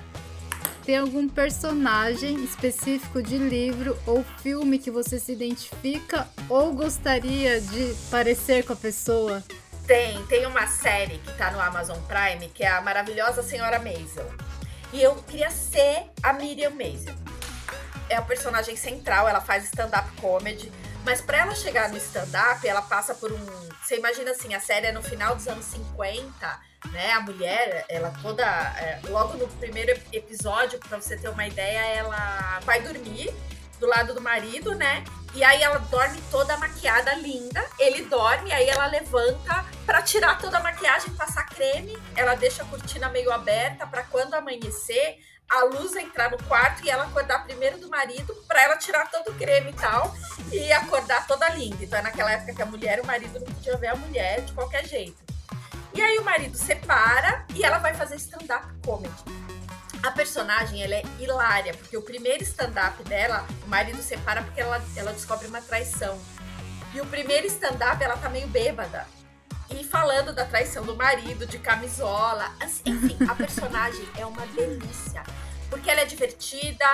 [0.88, 7.94] Tem algum personagem específico de livro ou filme que você se identifica ou gostaria de
[8.10, 9.44] parecer com a pessoa?
[9.86, 14.32] Tem, tem uma série que tá no Amazon Prime que é a maravilhosa Senhora Maisel.
[14.90, 17.14] E eu queria ser a Miriam Maisel.
[18.08, 20.72] É o personagem central, ela faz stand-up comedy.
[21.04, 23.68] Mas para ela chegar no stand-up, ela passa por um.
[23.82, 27.12] Você imagina assim, a série é no final dos anos 50, né?
[27.12, 28.44] A mulher, ela toda.
[28.44, 33.34] É, logo no primeiro episódio, para você ter uma ideia, ela vai dormir
[33.78, 35.04] do lado do marido, né?
[35.34, 37.64] E aí ela dorme toda maquiada, linda.
[37.78, 41.96] Ele dorme, aí ela levanta para tirar toda a maquiagem, passar creme.
[42.16, 46.90] Ela deixa a cortina meio aberta para quando amanhecer, a luz entrar no quarto e
[46.90, 50.14] ela acordar primeiro do marido para ela tirar todo o creme e tal
[50.52, 51.82] e acordar toda linda.
[51.82, 54.52] Então é naquela época que a mulher, o marido não podia ver a mulher de
[54.52, 55.27] qualquer jeito.
[55.98, 59.12] E aí o marido separa e ela vai fazer stand-up comedy.
[60.00, 64.80] A personagem, ela é hilária, porque o primeiro stand-up dela, o marido separa porque ela,
[64.94, 66.16] ela descobre uma traição.
[66.94, 69.08] E o primeiro stand-up, ela tá meio bêbada.
[69.70, 72.48] E falando da traição do marido, de camisola.
[72.60, 75.24] Assim, enfim, a personagem é uma delícia.
[75.68, 76.86] Porque ela é divertida,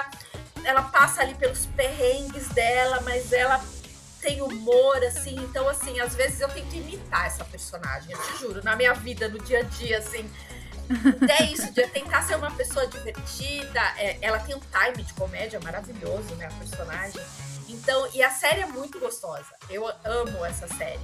[0.65, 3.63] ela passa ali pelos perrengues dela, mas ela
[4.25, 5.37] tem humor, assim.
[5.37, 9.29] Então, assim, às vezes eu tento imitar essa personagem, eu te juro, na minha vida,
[9.29, 10.29] no dia a dia, assim.
[11.29, 13.81] É isso, de tentar ser uma pessoa divertida.
[13.97, 16.47] É, ela tem um time de comédia maravilhoso, né?
[16.47, 17.21] A personagem.
[17.69, 19.55] Então, e a série é muito gostosa.
[19.69, 21.01] Eu amo essa série.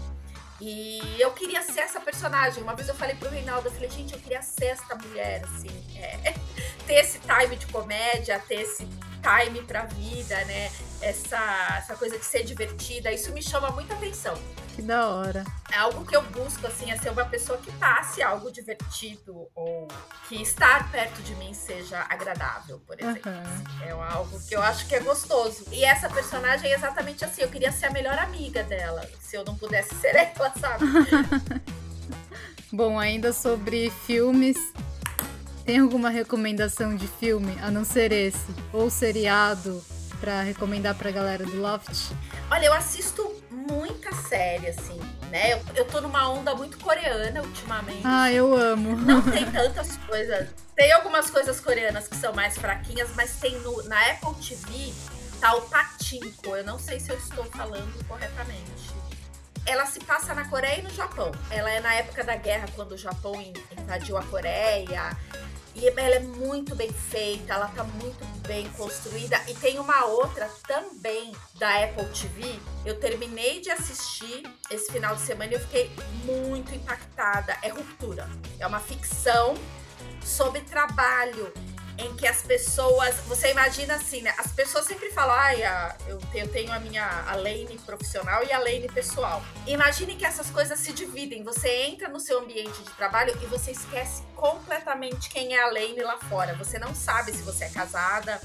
[0.61, 2.63] E eu queria ser essa personagem.
[2.63, 5.99] Uma vez eu falei pro Reinaldo, eu falei, gente, eu queria ser esta mulher, assim.
[5.99, 6.35] É,
[6.87, 10.71] ter esse time de comédia, ter esse time pra vida, né?
[11.01, 14.35] Essa, essa coisa de ser divertida, isso me chama muita atenção.
[14.75, 15.45] Que da hora.
[15.73, 19.89] É algo que eu busco, assim, é ser uma pessoa que passe algo divertido ou
[20.29, 23.33] que estar perto de mim seja agradável, por exemplo.
[23.33, 23.83] Uhum.
[23.83, 25.65] É algo que eu acho que é gostoso.
[25.73, 29.45] E essa personagem é exatamente assim, eu queria ser a melhor amiga dela, se eu
[29.45, 30.85] não pudesse ser ela, sabe?
[32.73, 34.57] Bom, ainda sobre filmes,
[35.65, 38.55] tem alguma recomendação de filme, a não ser esse?
[38.73, 39.83] Ou seriado,
[40.21, 42.13] para recomendar pra galera do Loft?
[42.51, 44.99] Olha, eu assisto muita série, assim,
[45.31, 45.55] né?
[45.55, 48.03] Eu, eu tô numa onda muito coreana ultimamente.
[48.05, 48.97] Ah, eu amo.
[48.97, 50.49] Não tem tantas coisas.
[50.77, 54.93] Tem algumas coisas coreanas que são mais fraquinhas, mas tem no, na Apple TV
[55.41, 56.55] tá o Patinco.
[56.55, 58.91] Eu não sei se eu estou falando corretamente
[59.67, 61.31] ela se passa na Coreia e no Japão.
[61.51, 63.33] Ela é na época da guerra, quando o Japão
[63.79, 65.17] invadiu a Coreia.
[65.75, 69.41] E ela é muito bem feita, ela tá muito bem construída.
[69.49, 72.59] E tem uma outra também da Apple TV.
[72.85, 75.91] Eu terminei de assistir esse final de semana e eu fiquei
[76.25, 77.57] muito impactada.
[77.63, 78.29] É Ruptura.
[78.59, 79.55] É uma ficção
[80.23, 81.53] sobre trabalho
[82.01, 83.15] em que as pessoas.
[83.27, 84.35] Você imagina assim, né?
[84.39, 88.53] As pessoas sempre falam, ai, ah, eu, eu tenho a minha a lane profissional e
[88.53, 89.43] a lane pessoal.
[89.67, 91.43] Imagine que essas coisas se dividem.
[91.45, 96.03] Você entra no seu ambiente de trabalho e você esquece completamente quem é a lane
[96.03, 96.55] lá fora.
[96.55, 98.41] Você não sabe se você é casada,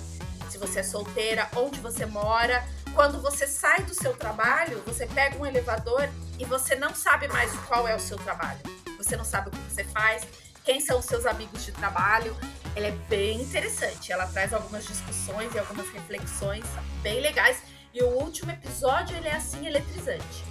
[0.50, 2.63] se você é solteira, onde você mora.
[2.94, 6.08] Quando você sai do seu trabalho, você pega um elevador
[6.39, 8.60] e você não sabe mais qual é o seu trabalho.
[8.98, 10.24] Você não sabe o que você faz,
[10.65, 12.36] quem são os seus amigos de trabalho.
[12.75, 14.12] Ela é bem interessante.
[14.12, 16.65] Ela traz algumas discussões e algumas reflexões
[17.01, 17.60] bem legais.
[17.93, 20.43] E o último episódio, ele é assim, eletrizante.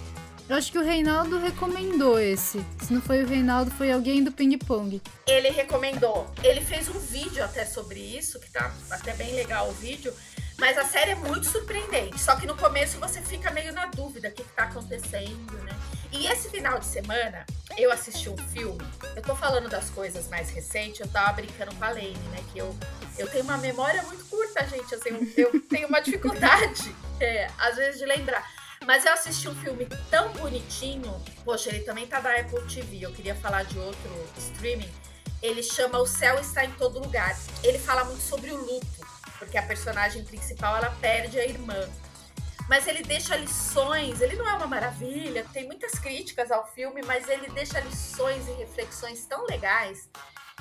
[0.47, 2.63] Eu acho que o Reinaldo recomendou esse.
[2.79, 5.01] Se não foi o Reinaldo, foi alguém do Ping Pong.
[5.27, 6.31] Ele recomendou.
[6.43, 10.13] Ele fez um vídeo até sobre isso, que tá até bem legal o vídeo.
[10.57, 12.19] Mas a série é muito surpreendente.
[12.19, 15.75] Só que no começo você fica meio na dúvida o que, que tá acontecendo, né?
[16.11, 17.45] E esse final de semana,
[17.77, 18.85] eu assisti um filme.
[19.15, 22.43] Eu tô falando das coisas mais recentes, eu tava brincando com a Lane, né?
[22.51, 22.75] Que eu,
[23.17, 24.93] eu tenho uma memória muito curta, gente.
[24.95, 28.45] Assim, eu tenho uma dificuldade, é, às vezes, de lembrar.
[28.85, 31.13] Mas eu assisti um filme tão bonitinho.
[31.43, 33.05] Poxa, ele também tá da Apple TV.
[33.05, 34.89] Eu queria falar de outro streaming.
[35.41, 37.37] Ele chama O Céu Está em Todo Lugar.
[37.63, 38.87] Ele fala muito sobre o luto,
[39.39, 41.89] porque a personagem principal ela perde a irmã
[42.67, 44.21] mas ele deixa lições.
[44.21, 48.51] Ele não é uma maravilha, tem muitas críticas ao filme, mas ele deixa lições e
[48.53, 50.09] reflexões tão legais.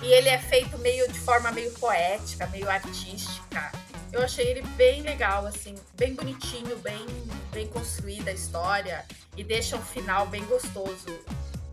[0.02, 3.72] E ele é feito meio de forma meio poética, meio artística.
[4.12, 7.06] Eu achei ele bem legal, assim, bem bonitinho, bem,
[7.52, 9.04] bem construída a história
[9.36, 11.06] e deixa um final bem gostoso.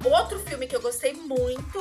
[0.04, 1.80] Outro filme que eu gostei muito,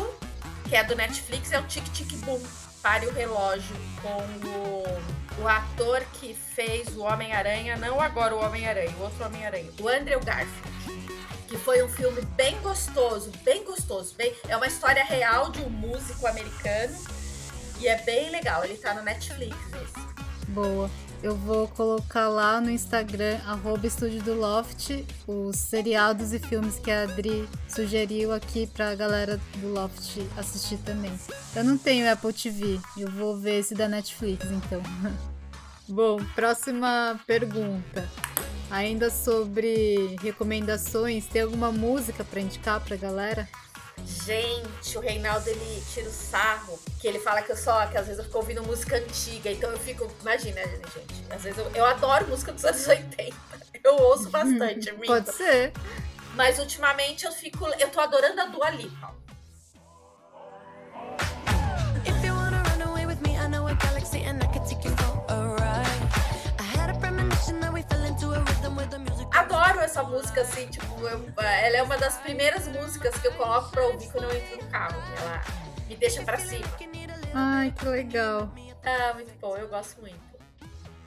[0.69, 2.41] que é do Netflix, é o Tic Tic Boom
[2.83, 8.95] Pare o Relógio, com o, o ator que fez o Homem-Aranha, não agora o Homem-Aranha,
[8.99, 11.11] o outro Homem-Aranha, o Andrew Garfield.
[11.47, 14.15] Que foi um filme bem gostoso, bem gostoso.
[14.17, 16.97] Bem, é uma história real de um músico americano
[17.81, 19.57] E é bem legal, ele tá no Netflix.
[20.49, 20.89] Boa.
[21.23, 26.91] Eu vou colocar lá no Instagram, arroba Estúdio do Loft, os seriados e filmes que
[26.91, 31.13] a Adri sugeriu aqui pra galera do Loft assistir também.
[31.55, 34.83] Eu não tenho Apple TV, eu vou ver esse da Netflix então.
[35.87, 38.09] Bom, próxima pergunta.
[38.71, 43.47] Ainda sobre recomendações, tem alguma música para indicar pra galera?
[44.05, 48.07] Gente, o Reinaldo ele tira o sarro, que ele fala que eu só, que às
[48.07, 51.85] vezes eu fico ouvindo música antiga, então eu fico, imagina, gente, às vezes eu, eu
[51.85, 53.37] adoro música dos anos 80.
[53.83, 55.07] Eu ouço bastante, amigo.
[55.07, 55.73] Pode ser.
[56.35, 59.15] Mas ultimamente eu fico, eu tô adorando a Dua Lipa.
[69.33, 73.71] Adoro essa música, assim, tipo, eu, ela é uma das primeiras músicas que eu coloco
[73.71, 75.01] pra ouvir quando eu entro no carro.
[75.19, 75.43] Ela
[75.89, 76.67] me deixa pra cima.
[77.35, 78.53] Ai, que legal.
[78.85, 80.19] Ah, muito bom, eu gosto muito.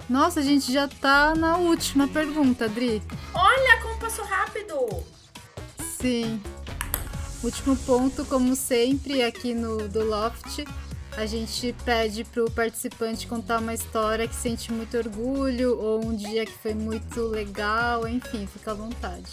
[0.09, 3.01] Nossa, a gente já tá na última pergunta, Adri.
[3.33, 5.03] Olha como passou rápido!
[5.99, 6.41] Sim.
[7.41, 10.65] Último ponto, como sempre, aqui no do Loft,
[11.15, 16.45] a gente pede pro participante contar uma história que sente muito orgulho ou um dia
[16.45, 19.31] que foi muito legal, enfim, fica à vontade.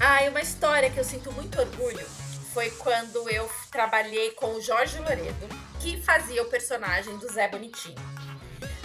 [0.00, 2.04] Ah, e uma história que eu sinto muito orgulho
[2.52, 5.46] foi quando eu trabalhei com o Jorge Loredo,
[5.78, 7.94] que fazia o personagem do Zé Bonitinho.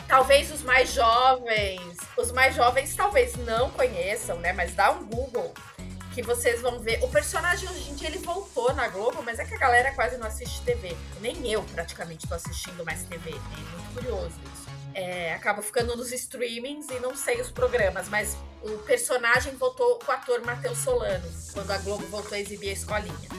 [0.08, 4.54] Talvez os mais jovens, os mais jovens talvez não conheçam, né?
[4.54, 5.52] Mas dá um Google
[6.16, 7.04] que vocês vão ver.
[7.04, 10.18] O personagem hoje em dia ele voltou na Globo, mas é que a galera quase
[10.18, 10.96] não assiste TV.
[11.20, 13.32] Nem eu praticamente tô assistindo mais TV.
[13.32, 14.66] É muito curioso isso.
[14.94, 20.10] É, acaba ficando nos streamings e não sei os programas, mas o personagem voltou com
[20.10, 23.30] o ator Matheus Solano, quando a Globo voltou a exibir a escolinha.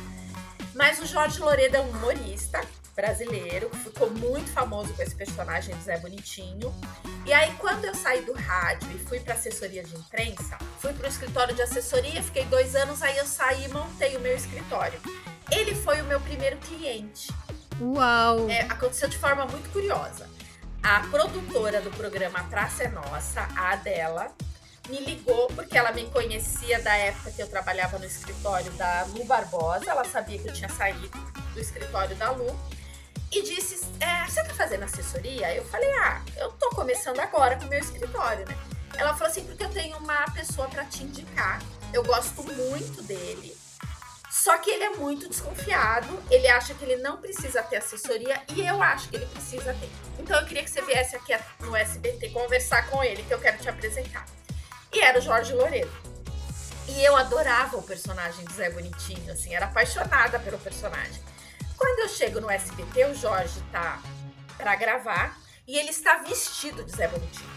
[0.74, 2.60] Mas o Jorge Loredo é um humorista
[2.94, 6.74] brasileiro, ficou muito famoso com esse personagem do Zé Bonitinho.
[7.26, 11.06] E aí, quando eu saí do rádio e fui para assessoria de imprensa, fui para
[11.06, 15.00] o escritório de assessoria, fiquei dois anos, aí eu saí e montei o meu escritório.
[15.50, 17.34] Ele foi o meu primeiro cliente.
[17.80, 18.48] Uau!
[18.48, 20.30] É, aconteceu de forma muito curiosa.
[20.80, 24.32] A produtora do programa Praça é Nossa, a Adela,
[24.88, 29.24] me ligou porque ela me conhecia da época que eu trabalhava no escritório da Lu
[29.24, 29.90] Barbosa.
[29.90, 31.10] Ela sabia que eu tinha saído
[31.52, 32.56] do escritório da Lu
[33.32, 35.54] e disse: é, Você tá fazendo assessoria?
[35.54, 38.56] Eu falei: Ah, eu tô começando agora com o meu escritório, né?
[38.96, 41.60] Ela falou assim: Porque eu tenho uma pessoa para te indicar.
[41.92, 43.56] Eu gosto muito dele.
[44.30, 48.66] Só que ele é muito desconfiado, ele acha que ele não precisa ter assessoria e
[48.66, 49.90] eu acho que ele precisa ter.
[50.18, 53.56] Então eu queria que você viesse aqui no SBT conversar com ele, que eu quero
[53.58, 54.26] te apresentar.
[54.92, 55.90] E era o Jorge Loredo.
[56.88, 61.20] E eu adorava o personagem do Zé Bonitinho, assim, era apaixonada pelo personagem.
[61.76, 64.00] Quando eu chego no SBT, o Jorge tá
[64.56, 67.50] para gravar e ele está vestido de Zé Bonitinho,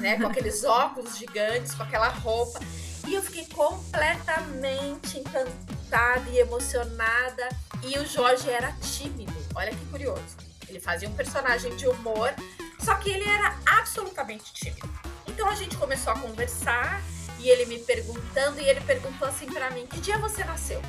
[0.00, 0.18] né?
[0.18, 2.60] Com aqueles óculos gigantes, com aquela roupa.
[3.06, 7.48] E eu fiquei completamente encantada e emocionada.
[7.82, 9.34] E o Jorge era tímido.
[9.54, 10.36] Olha que curioso.
[10.68, 12.34] Ele fazia um personagem de humor,
[12.80, 14.88] só que ele era absolutamente tímido.
[15.28, 17.02] Então a gente começou a conversar
[17.38, 20.80] e ele me perguntando e ele perguntou assim para mim: "Que dia você nasceu?"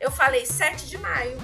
[0.00, 1.38] Eu falei: "7 de maio".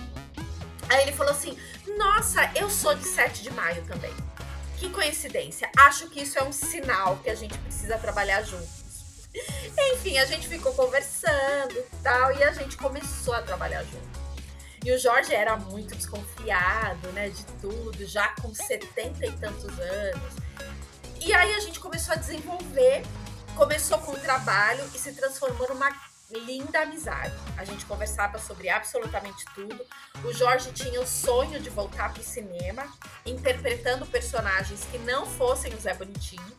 [0.94, 1.58] Aí ele falou assim:
[1.98, 4.14] Nossa, eu sou de 7 de maio também.
[4.78, 5.68] Que coincidência.
[5.76, 8.84] Acho que isso é um sinal que a gente precisa trabalhar juntos.
[9.92, 14.24] Enfim, a gente ficou conversando e tal, e a gente começou a trabalhar junto.
[14.84, 20.34] E o Jorge era muito desconfiado, né, de tudo, já com 70 e tantos anos.
[21.24, 23.02] E aí a gente começou a desenvolver,
[23.56, 25.90] começou com o trabalho e se transformou numa
[26.38, 27.34] linda amizade.
[27.56, 29.84] A gente conversava sobre absolutamente tudo.
[30.24, 32.86] O Jorge tinha o sonho de voltar para o cinema,
[33.24, 36.56] interpretando personagens que não fossem o Zé Bonitinho.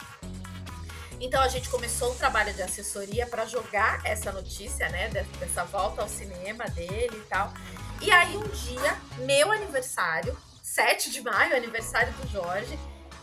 [1.20, 5.10] Então a gente começou um trabalho de assessoria para jogar essa notícia, né,
[5.40, 7.54] dessa volta ao cinema dele e tal.
[8.02, 12.78] E aí um dia, meu aniversário, 7 de maio, aniversário do Jorge,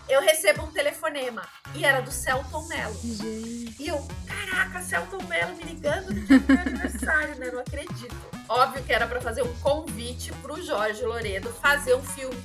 [0.09, 1.43] eu recebo um telefonema.
[1.75, 2.95] E era do Celton Mello.
[3.03, 3.83] Gente.
[3.83, 7.51] E eu, caraca, Celton Mello me ligando no meu aniversário, né?
[7.53, 8.17] Não acredito.
[8.49, 12.37] Óbvio que era para fazer um convite pro Jorge Loredo fazer um filme,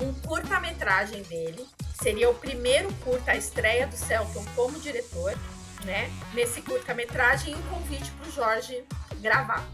[0.00, 1.66] um curta-metragem dele.
[2.02, 5.36] Seria o primeiro curta, a estreia do Celton como diretor,
[5.84, 6.10] né?
[6.32, 8.84] Nesse curta-metragem e um convite pro Jorge
[9.20, 9.64] gravar.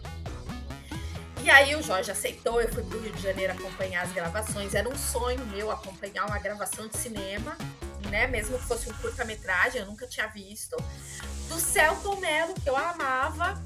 [1.43, 4.75] E aí o Jorge aceitou, eu fui pro Rio de Janeiro acompanhar as gravações.
[4.75, 7.57] Era um sonho meu acompanhar uma gravação de cinema,
[8.11, 8.27] né?
[8.27, 10.77] Mesmo que fosse um curta-metragem, eu nunca tinha visto.
[11.49, 13.61] Do Celton Mello, que eu amava,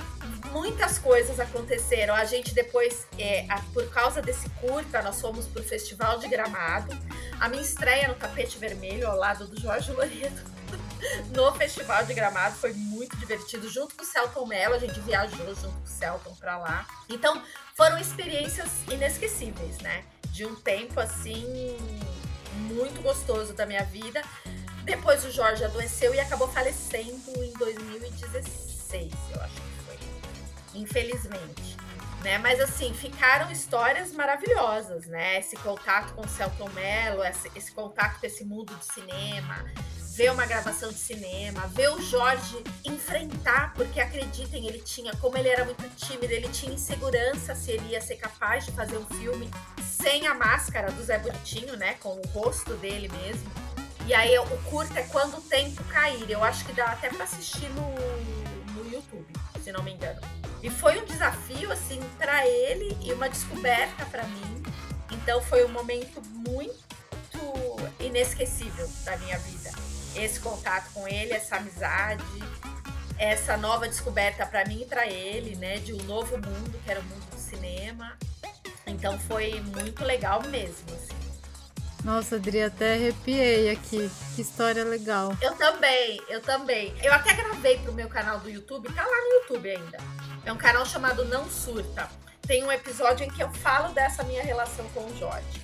[0.52, 2.14] muitas coisas aconteceram.
[2.14, 6.96] A gente depois, é, a, por causa desse curta, nós fomos pro Festival de Gramado.
[7.40, 10.42] A minha estreia no tapete vermelho ao lado do Jorge Loreto
[11.34, 12.54] no Festival de Gramado.
[12.54, 13.68] Foi muito divertido.
[13.68, 16.86] Junto com o Celton Mello, a gente viajou junto com o Celton pra lá.
[17.08, 17.42] Então,
[17.74, 20.04] foram experiências inesquecíveis, né?
[20.30, 21.76] De um tempo assim
[22.72, 24.22] muito gostoso da minha vida.
[24.84, 29.98] Depois o Jorge adoeceu e acabou falecendo em 2016, eu acho que foi.
[30.74, 31.76] Infelizmente.
[32.22, 32.38] Né?
[32.38, 35.38] Mas assim, ficaram histórias maravilhosas, né?
[35.38, 39.64] Esse contato com o Celton Mello, esse, esse contato com esse mundo do cinema,
[40.14, 45.48] ver uma gravação de cinema, ver o Jorge enfrentar, porque acreditem, ele tinha, como ele
[45.48, 49.50] era muito tímido, ele tinha insegurança se ele ia ser capaz de fazer um filme
[49.82, 51.94] sem a máscara do Zé Bonitinho, né?
[51.94, 53.50] Com o rosto dele mesmo.
[54.06, 56.30] E aí o curto é quando o tempo cair.
[56.30, 57.90] Eu acho que dá até para assistir no,
[58.74, 59.26] no YouTube,
[59.64, 60.20] se não me engano.
[60.62, 64.62] E foi um desafio assim para ele e uma descoberta para mim.
[65.10, 66.84] Então foi um momento muito
[67.98, 69.63] inesquecível da minha vida
[70.16, 72.24] esse contato com ele, essa amizade,
[73.18, 77.00] essa nova descoberta para mim e para ele, né, de um novo mundo, que era
[77.00, 78.16] o mundo do cinema.
[78.86, 81.14] Então foi muito legal mesmo, assim.
[82.04, 84.10] Nossa, Adri, até arrepiei aqui.
[84.34, 85.34] Que história legal.
[85.40, 86.94] Eu também, eu também.
[87.02, 89.98] Eu até gravei pro meu canal do YouTube, tá lá no YouTube ainda.
[90.44, 92.10] É um canal chamado Não Surta.
[92.46, 95.63] Tem um episódio em que eu falo dessa minha relação com o Jorge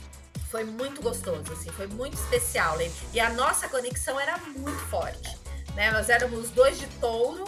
[0.51, 2.77] foi muito gostoso, assim, foi muito especial.
[3.15, 5.39] E a nossa conexão era muito forte,
[5.75, 5.93] né?
[5.93, 7.45] Nós éramos dois de touro,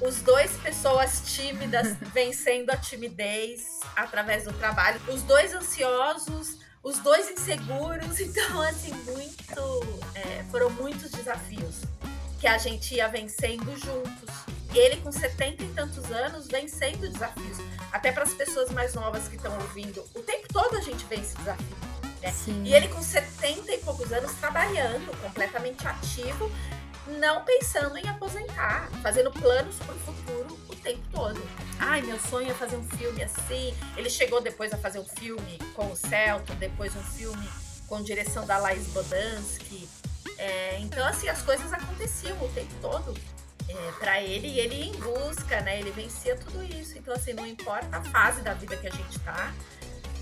[0.00, 7.30] os dois pessoas tímidas vencendo a timidez através do trabalho, os dois ansiosos, os dois
[7.30, 8.20] inseguros.
[8.20, 11.76] Então, assim, muito, é, foram muitos desafios
[12.38, 14.30] que a gente ia vencendo juntos.
[14.74, 17.58] Ele com 70 e tantos anos vencendo desafios.
[17.90, 21.36] Até para as pessoas mais novas que estão ouvindo, o tempo todo a gente vence
[21.38, 21.89] desafios.
[22.20, 22.32] Né?
[22.64, 26.50] E ele com 70 e poucos anos trabalhando, completamente ativo,
[27.18, 31.42] não pensando em aposentar, fazendo planos para o futuro o tempo todo.
[31.78, 33.74] Ai, meu sonho é fazer um filme assim.
[33.96, 37.48] Ele chegou depois a fazer um filme com o Celto, depois um filme
[37.86, 39.88] com direção da Laís Bodansky.
[40.38, 43.14] É, então, assim, as coisas aconteciam o tempo todo
[43.68, 45.80] é, para ele e ele ia em busca, né?
[45.80, 46.96] Ele vencia tudo isso.
[46.96, 49.52] Então, assim, não importa a fase da vida que a gente tá,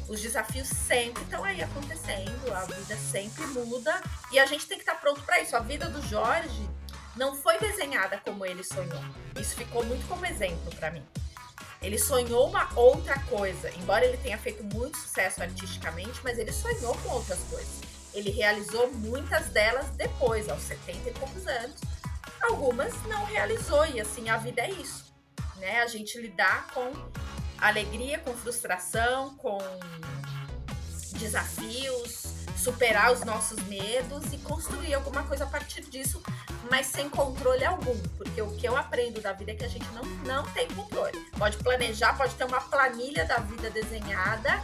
[0.08, 4.00] os desafios sempre estão aí acontecendo, a vida sempre muda
[4.32, 5.54] e a gente tem que estar tá pronto para isso.
[5.54, 6.68] A vida do Jorge
[7.14, 9.02] não foi desenhada como ele sonhou.
[9.38, 11.04] Isso ficou muito como exemplo para mim.
[11.82, 16.96] Ele sonhou uma outra coisa, embora ele tenha feito muito sucesso artisticamente, mas ele sonhou
[16.98, 17.80] com outras coisas.
[18.14, 21.80] Ele realizou muitas delas depois, aos 70 e poucos anos.
[22.40, 25.14] Algumas não realizou, e assim, a vida é isso.
[25.56, 25.80] Né?
[25.80, 26.90] A gente lidar com
[27.60, 29.58] alegria com frustração, com
[31.18, 32.24] desafios,
[32.56, 36.22] superar os nossos medos e construir alguma coisa a partir disso,
[36.70, 39.86] mas sem controle algum, porque o que eu aprendo da vida é que a gente
[39.92, 41.18] não, não tem controle.
[41.36, 44.62] Pode planejar, pode ter uma planilha da vida desenhada,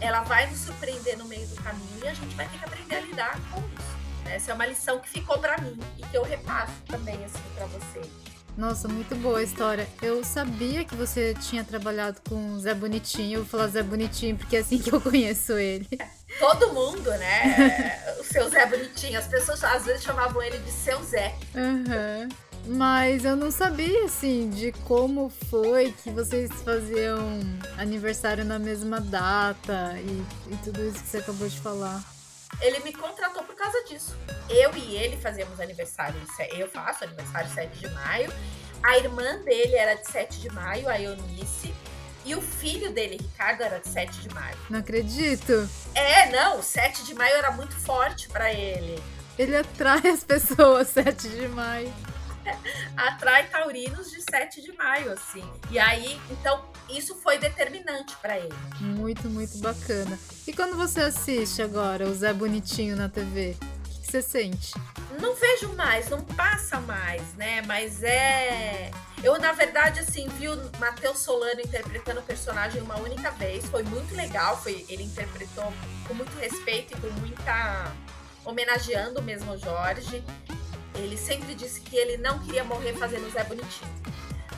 [0.00, 2.96] ela vai nos surpreender no meio do caminho e a gente vai ter que aprender
[2.96, 3.96] a lidar com isso.
[4.26, 7.66] Essa é uma lição que ficou para mim e que eu repasso também assim para
[7.66, 8.25] você.
[8.56, 9.86] Nossa, muito boa a história.
[10.00, 13.38] Eu sabia que você tinha trabalhado com o Zé Bonitinho.
[13.38, 15.86] Eu vou falar Zé Bonitinho porque é assim que eu conheço ele.
[16.38, 18.16] Todo mundo, né?
[18.18, 19.18] o seu Zé Bonitinho.
[19.18, 21.34] As pessoas às vezes chamavam ele de seu Zé.
[21.54, 22.28] Uhum.
[22.68, 27.38] Mas eu não sabia, assim, de como foi que vocês faziam
[27.78, 32.15] aniversário na mesma data e, e tudo isso que você acabou de falar.
[32.60, 34.16] Ele me contratou por causa disso.
[34.48, 36.20] Eu e ele fazíamos aniversário,
[36.56, 38.32] eu faço aniversário 7 de maio.
[38.82, 41.74] A irmã dele era de 7 de maio, a Eunice.
[42.24, 44.56] E o filho dele, Ricardo, era de 7 de maio.
[44.68, 45.68] Não acredito.
[45.94, 49.00] É, não, 7 de maio era muito forte para ele.
[49.38, 51.92] Ele atrai as pessoas 7 de maio.
[52.96, 55.44] atrai taurinos de 7 de maio, assim.
[55.70, 58.54] E aí, então, isso foi determinante para ele.
[58.80, 60.18] Muito, muito bacana.
[60.46, 64.72] E quando você assiste agora o Zé Bonitinho na TV, o que, você sente?
[65.20, 67.62] Não vejo mais, não passa mais, né?
[67.62, 68.90] Mas é.
[69.22, 73.66] Eu, na verdade, assim, vi o Matheus Solano interpretando o personagem uma única vez.
[73.66, 74.60] Foi muito legal.
[74.62, 75.72] Foi, ele interpretou
[76.06, 77.92] com muito respeito e com muita.
[78.44, 80.22] homenageando mesmo o Jorge.
[80.98, 83.90] Ele sempre disse que ele não queria morrer fazendo Zé Bonitinho.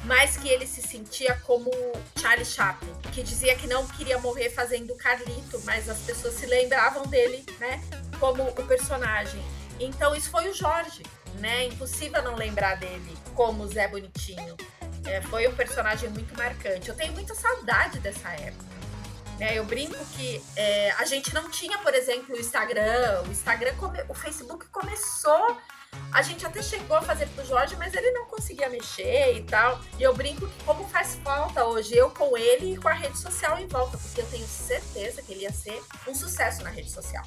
[0.05, 1.71] Mas que ele se sentia como
[2.19, 7.05] Charlie Chaplin, que dizia que não queria morrer fazendo Carlito, mas as pessoas se lembravam
[7.07, 7.83] dele, né,
[8.19, 9.43] como o personagem.
[9.81, 11.03] Então isso foi o Jorge,
[11.41, 11.67] né?
[11.67, 14.57] Impossível não lembrar dele como Zé Bonitinho.
[15.05, 16.89] É, foi um personagem muito marcante.
[16.89, 18.79] Eu tenho muita saudade dessa época.
[19.39, 19.57] Né?
[19.57, 23.23] Eu brinco que é, a gente não tinha, por exemplo, o Instagram.
[23.27, 25.57] O Instagram, come, o Facebook começou.
[26.13, 29.81] A gente até chegou a fazer pro Jorge, mas ele não conseguia mexer e tal.
[29.99, 33.19] E eu brinco que como faz falta hoje eu com ele e com a rede
[33.19, 36.91] social em volta, porque eu tenho certeza que ele ia ser um sucesso na rede
[36.91, 37.25] social.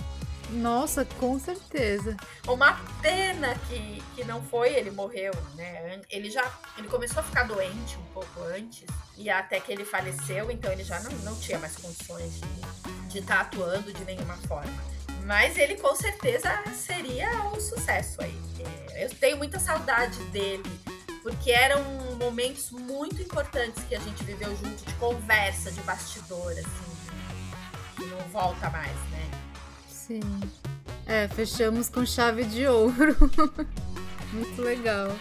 [0.51, 2.18] Nossa, com certeza.
[2.45, 6.01] Uma pena que, que não foi, ele morreu, né?
[6.09, 6.43] Ele já
[6.78, 8.86] ele começou a ficar doente um pouco antes,
[9.16, 12.41] e até que ele faleceu, então ele já não, não tinha mais condições
[13.07, 14.84] de estar tá atuando de nenhuma forma.
[15.26, 18.50] Mas ele com certeza seria um sucesso aí.
[19.01, 20.61] Eu tenho muita saudade dele,
[21.23, 21.83] porque eram
[22.19, 28.19] momentos muito importantes que a gente viveu junto, de conversa, de bastidor, assim, que não
[28.29, 29.31] volta mais, né?
[29.89, 30.19] Sim.
[31.07, 33.17] É, fechamos com chave de ouro.
[34.31, 35.17] Muito legal.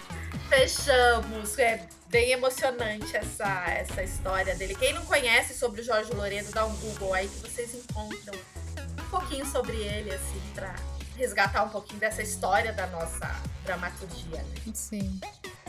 [0.47, 1.57] Fechamos.
[1.57, 4.75] É bem emocionante essa, essa história dele.
[4.75, 8.37] Quem não conhece sobre o Jorge Loredo, dá um Google aí que vocês encontram
[8.77, 10.75] um pouquinho sobre ele, assim, pra
[11.21, 13.29] resgatar um pouquinho dessa história da nossa
[13.63, 14.41] dramaturgia.
[14.41, 14.73] Né?
[14.73, 15.19] Sim.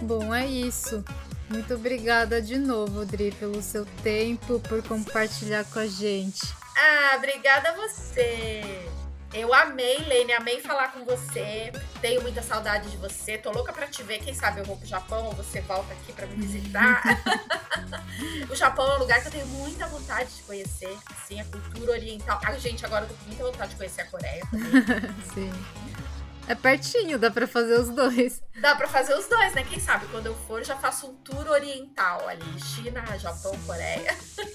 [0.00, 1.04] Bom, é isso.
[1.48, 6.40] Muito obrigada de novo, Dri, pelo seu tempo, por compartilhar com a gente.
[6.76, 8.62] Ah, obrigada a você.
[9.34, 11.72] Eu amei, Lene, amei falar com você.
[12.02, 13.38] Tenho muita saudade de você.
[13.38, 14.18] Tô louca pra te ver.
[14.18, 17.02] Quem sabe eu vou pro Japão ou você volta aqui pra me visitar.
[18.50, 20.94] o Japão é um lugar que eu tenho muita vontade de conhecer.
[21.10, 22.38] Assim, a cultura oriental.
[22.44, 24.42] A gente, agora eu tô com muita vontade de conhecer a Coreia
[25.32, 25.50] Sim.
[26.46, 28.42] É pertinho, dá pra fazer os dois.
[28.60, 29.64] Dá pra fazer os dois, né?
[29.64, 32.60] Quem sabe quando eu for, já faço um tour oriental ali.
[32.60, 34.14] China, Japão, Coreia.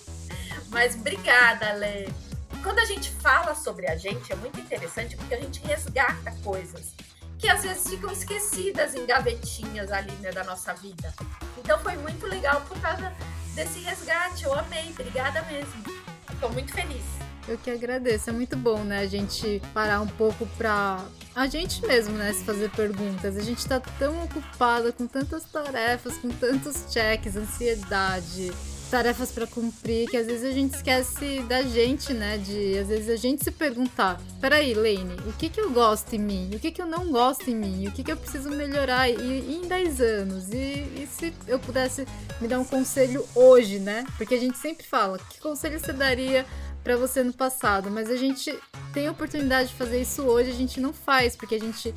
[0.70, 2.27] Mas obrigada, Lene
[2.64, 6.94] quando a gente fala sobre a gente, é muito interessante porque a gente resgata coisas
[7.38, 11.14] que às vezes ficam esquecidas em gavetinhas ali né, da nossa vida.
[11.58, 13.14] Então foi muito legal por causa
[13.54, 14.44] desse resgate.
[14.44, 15.84] Eu amei, obrigada mesmo.
[16.32, 17.04] Estou muito feliz.
[17.48, 18.30] Eu que agradeço.
[18.30, 21.06] É muito bom, né, a gente parar um pouco pra
[21.36, 23.38] a gente mesmo, né, se fazer perguntas.
[23.38, 28.52] A gente tá tão ocupada com tantas tarefas, com tantos cheques, ansiedade,
[28.88, 32.38] tarefas para cumprir, que às vezes a gente esquece da gente, né?
[32.38, 36.20] De às vezes a gente se perguntar: peraí, Lane, o que, que eu gosto em
[36.20, 36.52] mim?
[36.56, 37.88] O que, que eu não gosto em mim?
[37.88, 40.50] O que, que eu preciso melhorar e, e em 10 anos?
[40.52, 42.08] E, e, se eu pudesse
[42.40, 44.06] me dar um conselho hoje, né?
[44.18, 46.46] Porque a gente sempre fala: que conselho você daria
[46.84, 47.92] para você no passado?
[47.92, 48.58] Mas a gente
[48.94, 51.94] tem a oportunidade de fazer isso hoje, a gente não faz, porque a gente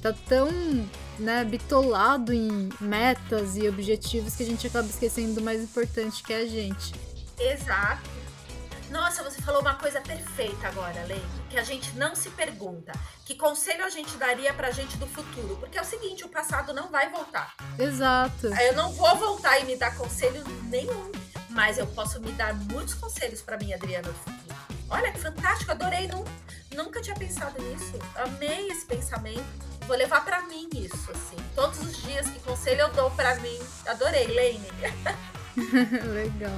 [0.00, 0.48] tá tão
[1.18, 6.32] né, bitolado em metas e objetivos que a gente acaba esquecendo do mais importante que
[6.32, 6.94] é a gente.
[7.38, 8.20] Exato.
[8.90, 12.90] Nossa, você falou uma coisa perfeita agora, Leide, que a gente não se pergunta
[13.24, 16.74] que conselho a gente daria pra gente do futuro, porque é o seguinte, o passado
[16.74, 17.54] não vai voltar.
[17.78, 18.48] Exato.
[18.48, 21.12] Eu não vou voltar e me dar conselho nenhum,
[21.50, 24.69] mas eu posso me dar muitos conselhos para minha Adriana do futuro.
[24.90, 26.24] Olha que fantástico, adorei, não,
[26.74, 27.98] nunca tinha pensado nisso.
[28.16, 31.36] Amei esse pensamento vou levar para mim isso, assim.
[31.52, 33.58] Todos os dias que conselho eu dou para mim.
[33.88, 34.70] Adorei, Lane.
[36.14, 36.52] Legal.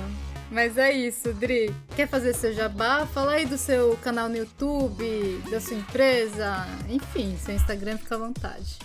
[0.51, 1.75] Mas é isso, Dri.
[1.97, 3.07] Quer fazer seu jabá?
[3.07, 8.19] Fala aí do seu canal no YouTube, da sua empresa, enfim, seu Instagram fica à
[8.19, 8.79] vontade.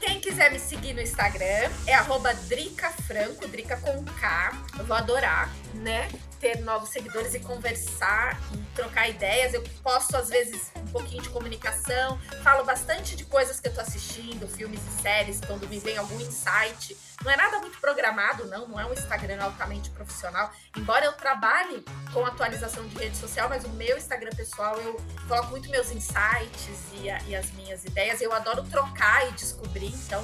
[0.00, 4.60] Quem quiser me seguir no Instagram é arroba Drica Franco, Drica com K.
[4.76, 6.08] Eu vou adorar, né?
[6.44, 9.54] Ter novos seguidores e conversar e trocar ideias.
[9.54, 13.80] Eu posto, às vezes, um pouquinho de comunicação, falo bastante de coisas que eu tô
[13.80, 16.94] assistindo, filmes e séries, quando me vem algum insight.
[17.24, 20.52] Não é nada muito programado, não, não é um Instagram altamente profissional.
[20.76, 21.82] Embora eu trabalhe
[22.12, 26.78] com atualização de rede social, mas o meu Instagram pessoal eu coloco muito meus insights
[27.00, 28.20] e, a, e as minhas ideias.
[28.20, 30.22] Eu adoro trocar e descobrir, então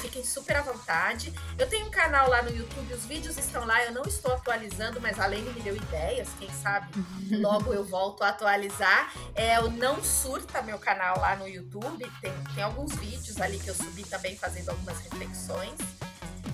[0.00, 1.32] Fiquem super à vontade.
[1.58, 5.00] Eu tenho um canal lá no YouTube, os vídeos estão lá, eu não estou atualizando,
[5.00, 6.88] mas a Lene me deu ideias, quem sabe
[7.30, 9.12] logo eu volto a atualizar.
[9.34, 13.68] É o Não Surta, meu canal lá no YouTube, tem, tem alguns vídeos ali que
[13.68, 15.78] eu subi também fazendo algumas reflexões.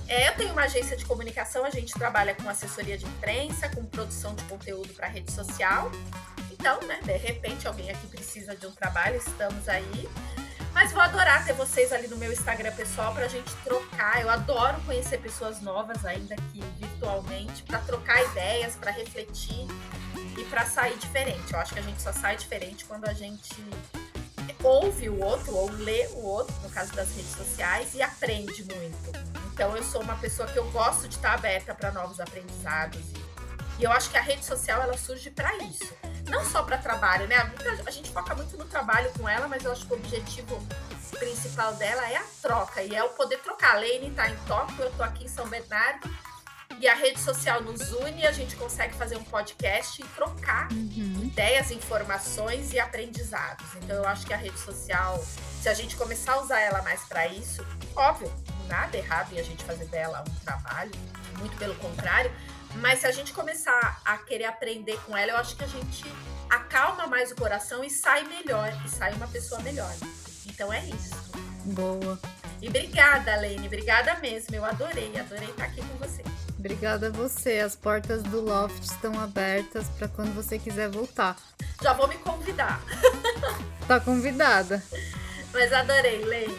[0.08, 3.84] É, eu tenho uma agência de comunicação, a gente trabalha com assessoria de imprensa, com
[3.84, 5.90] produção de conteúdo para rede social.
[6.50, 10.08] Então, né, de repente alguém aqui precisa de um trabalho, estamos aí.
[10.76, 14.20] Mas vou adorar ter vocês ali no meu Instagram pessoal pra gente trocar.
[14.20, 19.66] Eu adoro conhecer pessoas novas, ainda aqui virtualmente, para trocar ideias, para refletir
[20.36, 21.50] e para sair diferente.
[21.50, 23.56] Eu acho que a gente só sai diferente quando a gente
[24.62, 29.12] ouve o outro ou lê o outro, no caso das redes sociais, e aprende muito.
[29.54, 33.00] Então eu sou uma pessoa que eu gosto de estar aberta para novos aprendizados.
[33.78, 35.96] E eu acho que a rede social ela surge para isso
[36.28, 37.36] não só para trabalho, né?
[37.86, 40.60] A gente foca muito no trabalho com ela, mas eu acho que o objetivo
[41.18, 43.76] principal dela é a troca e é o poder trocar.
[43.76, 46.08] A Lane tá em Tóquio, eu tô aqui em São Bernardo
[46.80, 51.22] E a rede social nos une a gente consegue fazer um podcast e trocar uhum.
[51.24, 53.66] ideias, informações e aprendizados.
[53.76, 55.18] Então eu acho que a rede social,
[55.62, 57.64] se a gente começar a usar ela mais para isso,
[57.94, 58.30] óbvio,
[58.68, 60.92] nada errado em a gente fazer dela um trabalho,
[61.38, 62.30] muito pelo contrário,
[62.80, 66.04] mas se a gente começar a querer aprender com ela, eu acho que a gente
[66.48, 69.92] acalma mais o coração e sai melhor, e sai uma pessoa melhor.
[70.46, 71.14] Então é isso.
[71.64, 72.18] Boa.
[72.60, 74.54] E obrigada, Lene, obrigada mesmo.
[74.54, 76.22] Eu adorei, adorei estar aqui com você.
[76.58, 77.58] Obrigada a você.
[77.58, 81.36] As portas do Loft estão abertas para quando você quiser voltar.
[81.82, 82.80] Já vou me convidar.
[83.86, 84.82] tá convidada.
[85.52, 86.58] Mas adorei, Lene.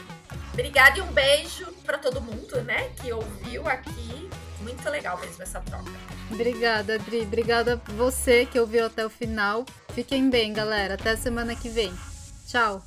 [0.54, 4.30] Obrigada e um beijo para todo mundo, né, que ouviu aqui.
[4.62, 5.92] Muito legal mesmo essa troca.
[6.32, 7.22] Obrigada, Adri.
[7.22, 9.66] Obrigada você que ouviu até o final.
[9.94, 10.96] Fiquem bem, galera.
[10.96, 11.94] Até semana que vem.
[12.48, 12.84] Tchau.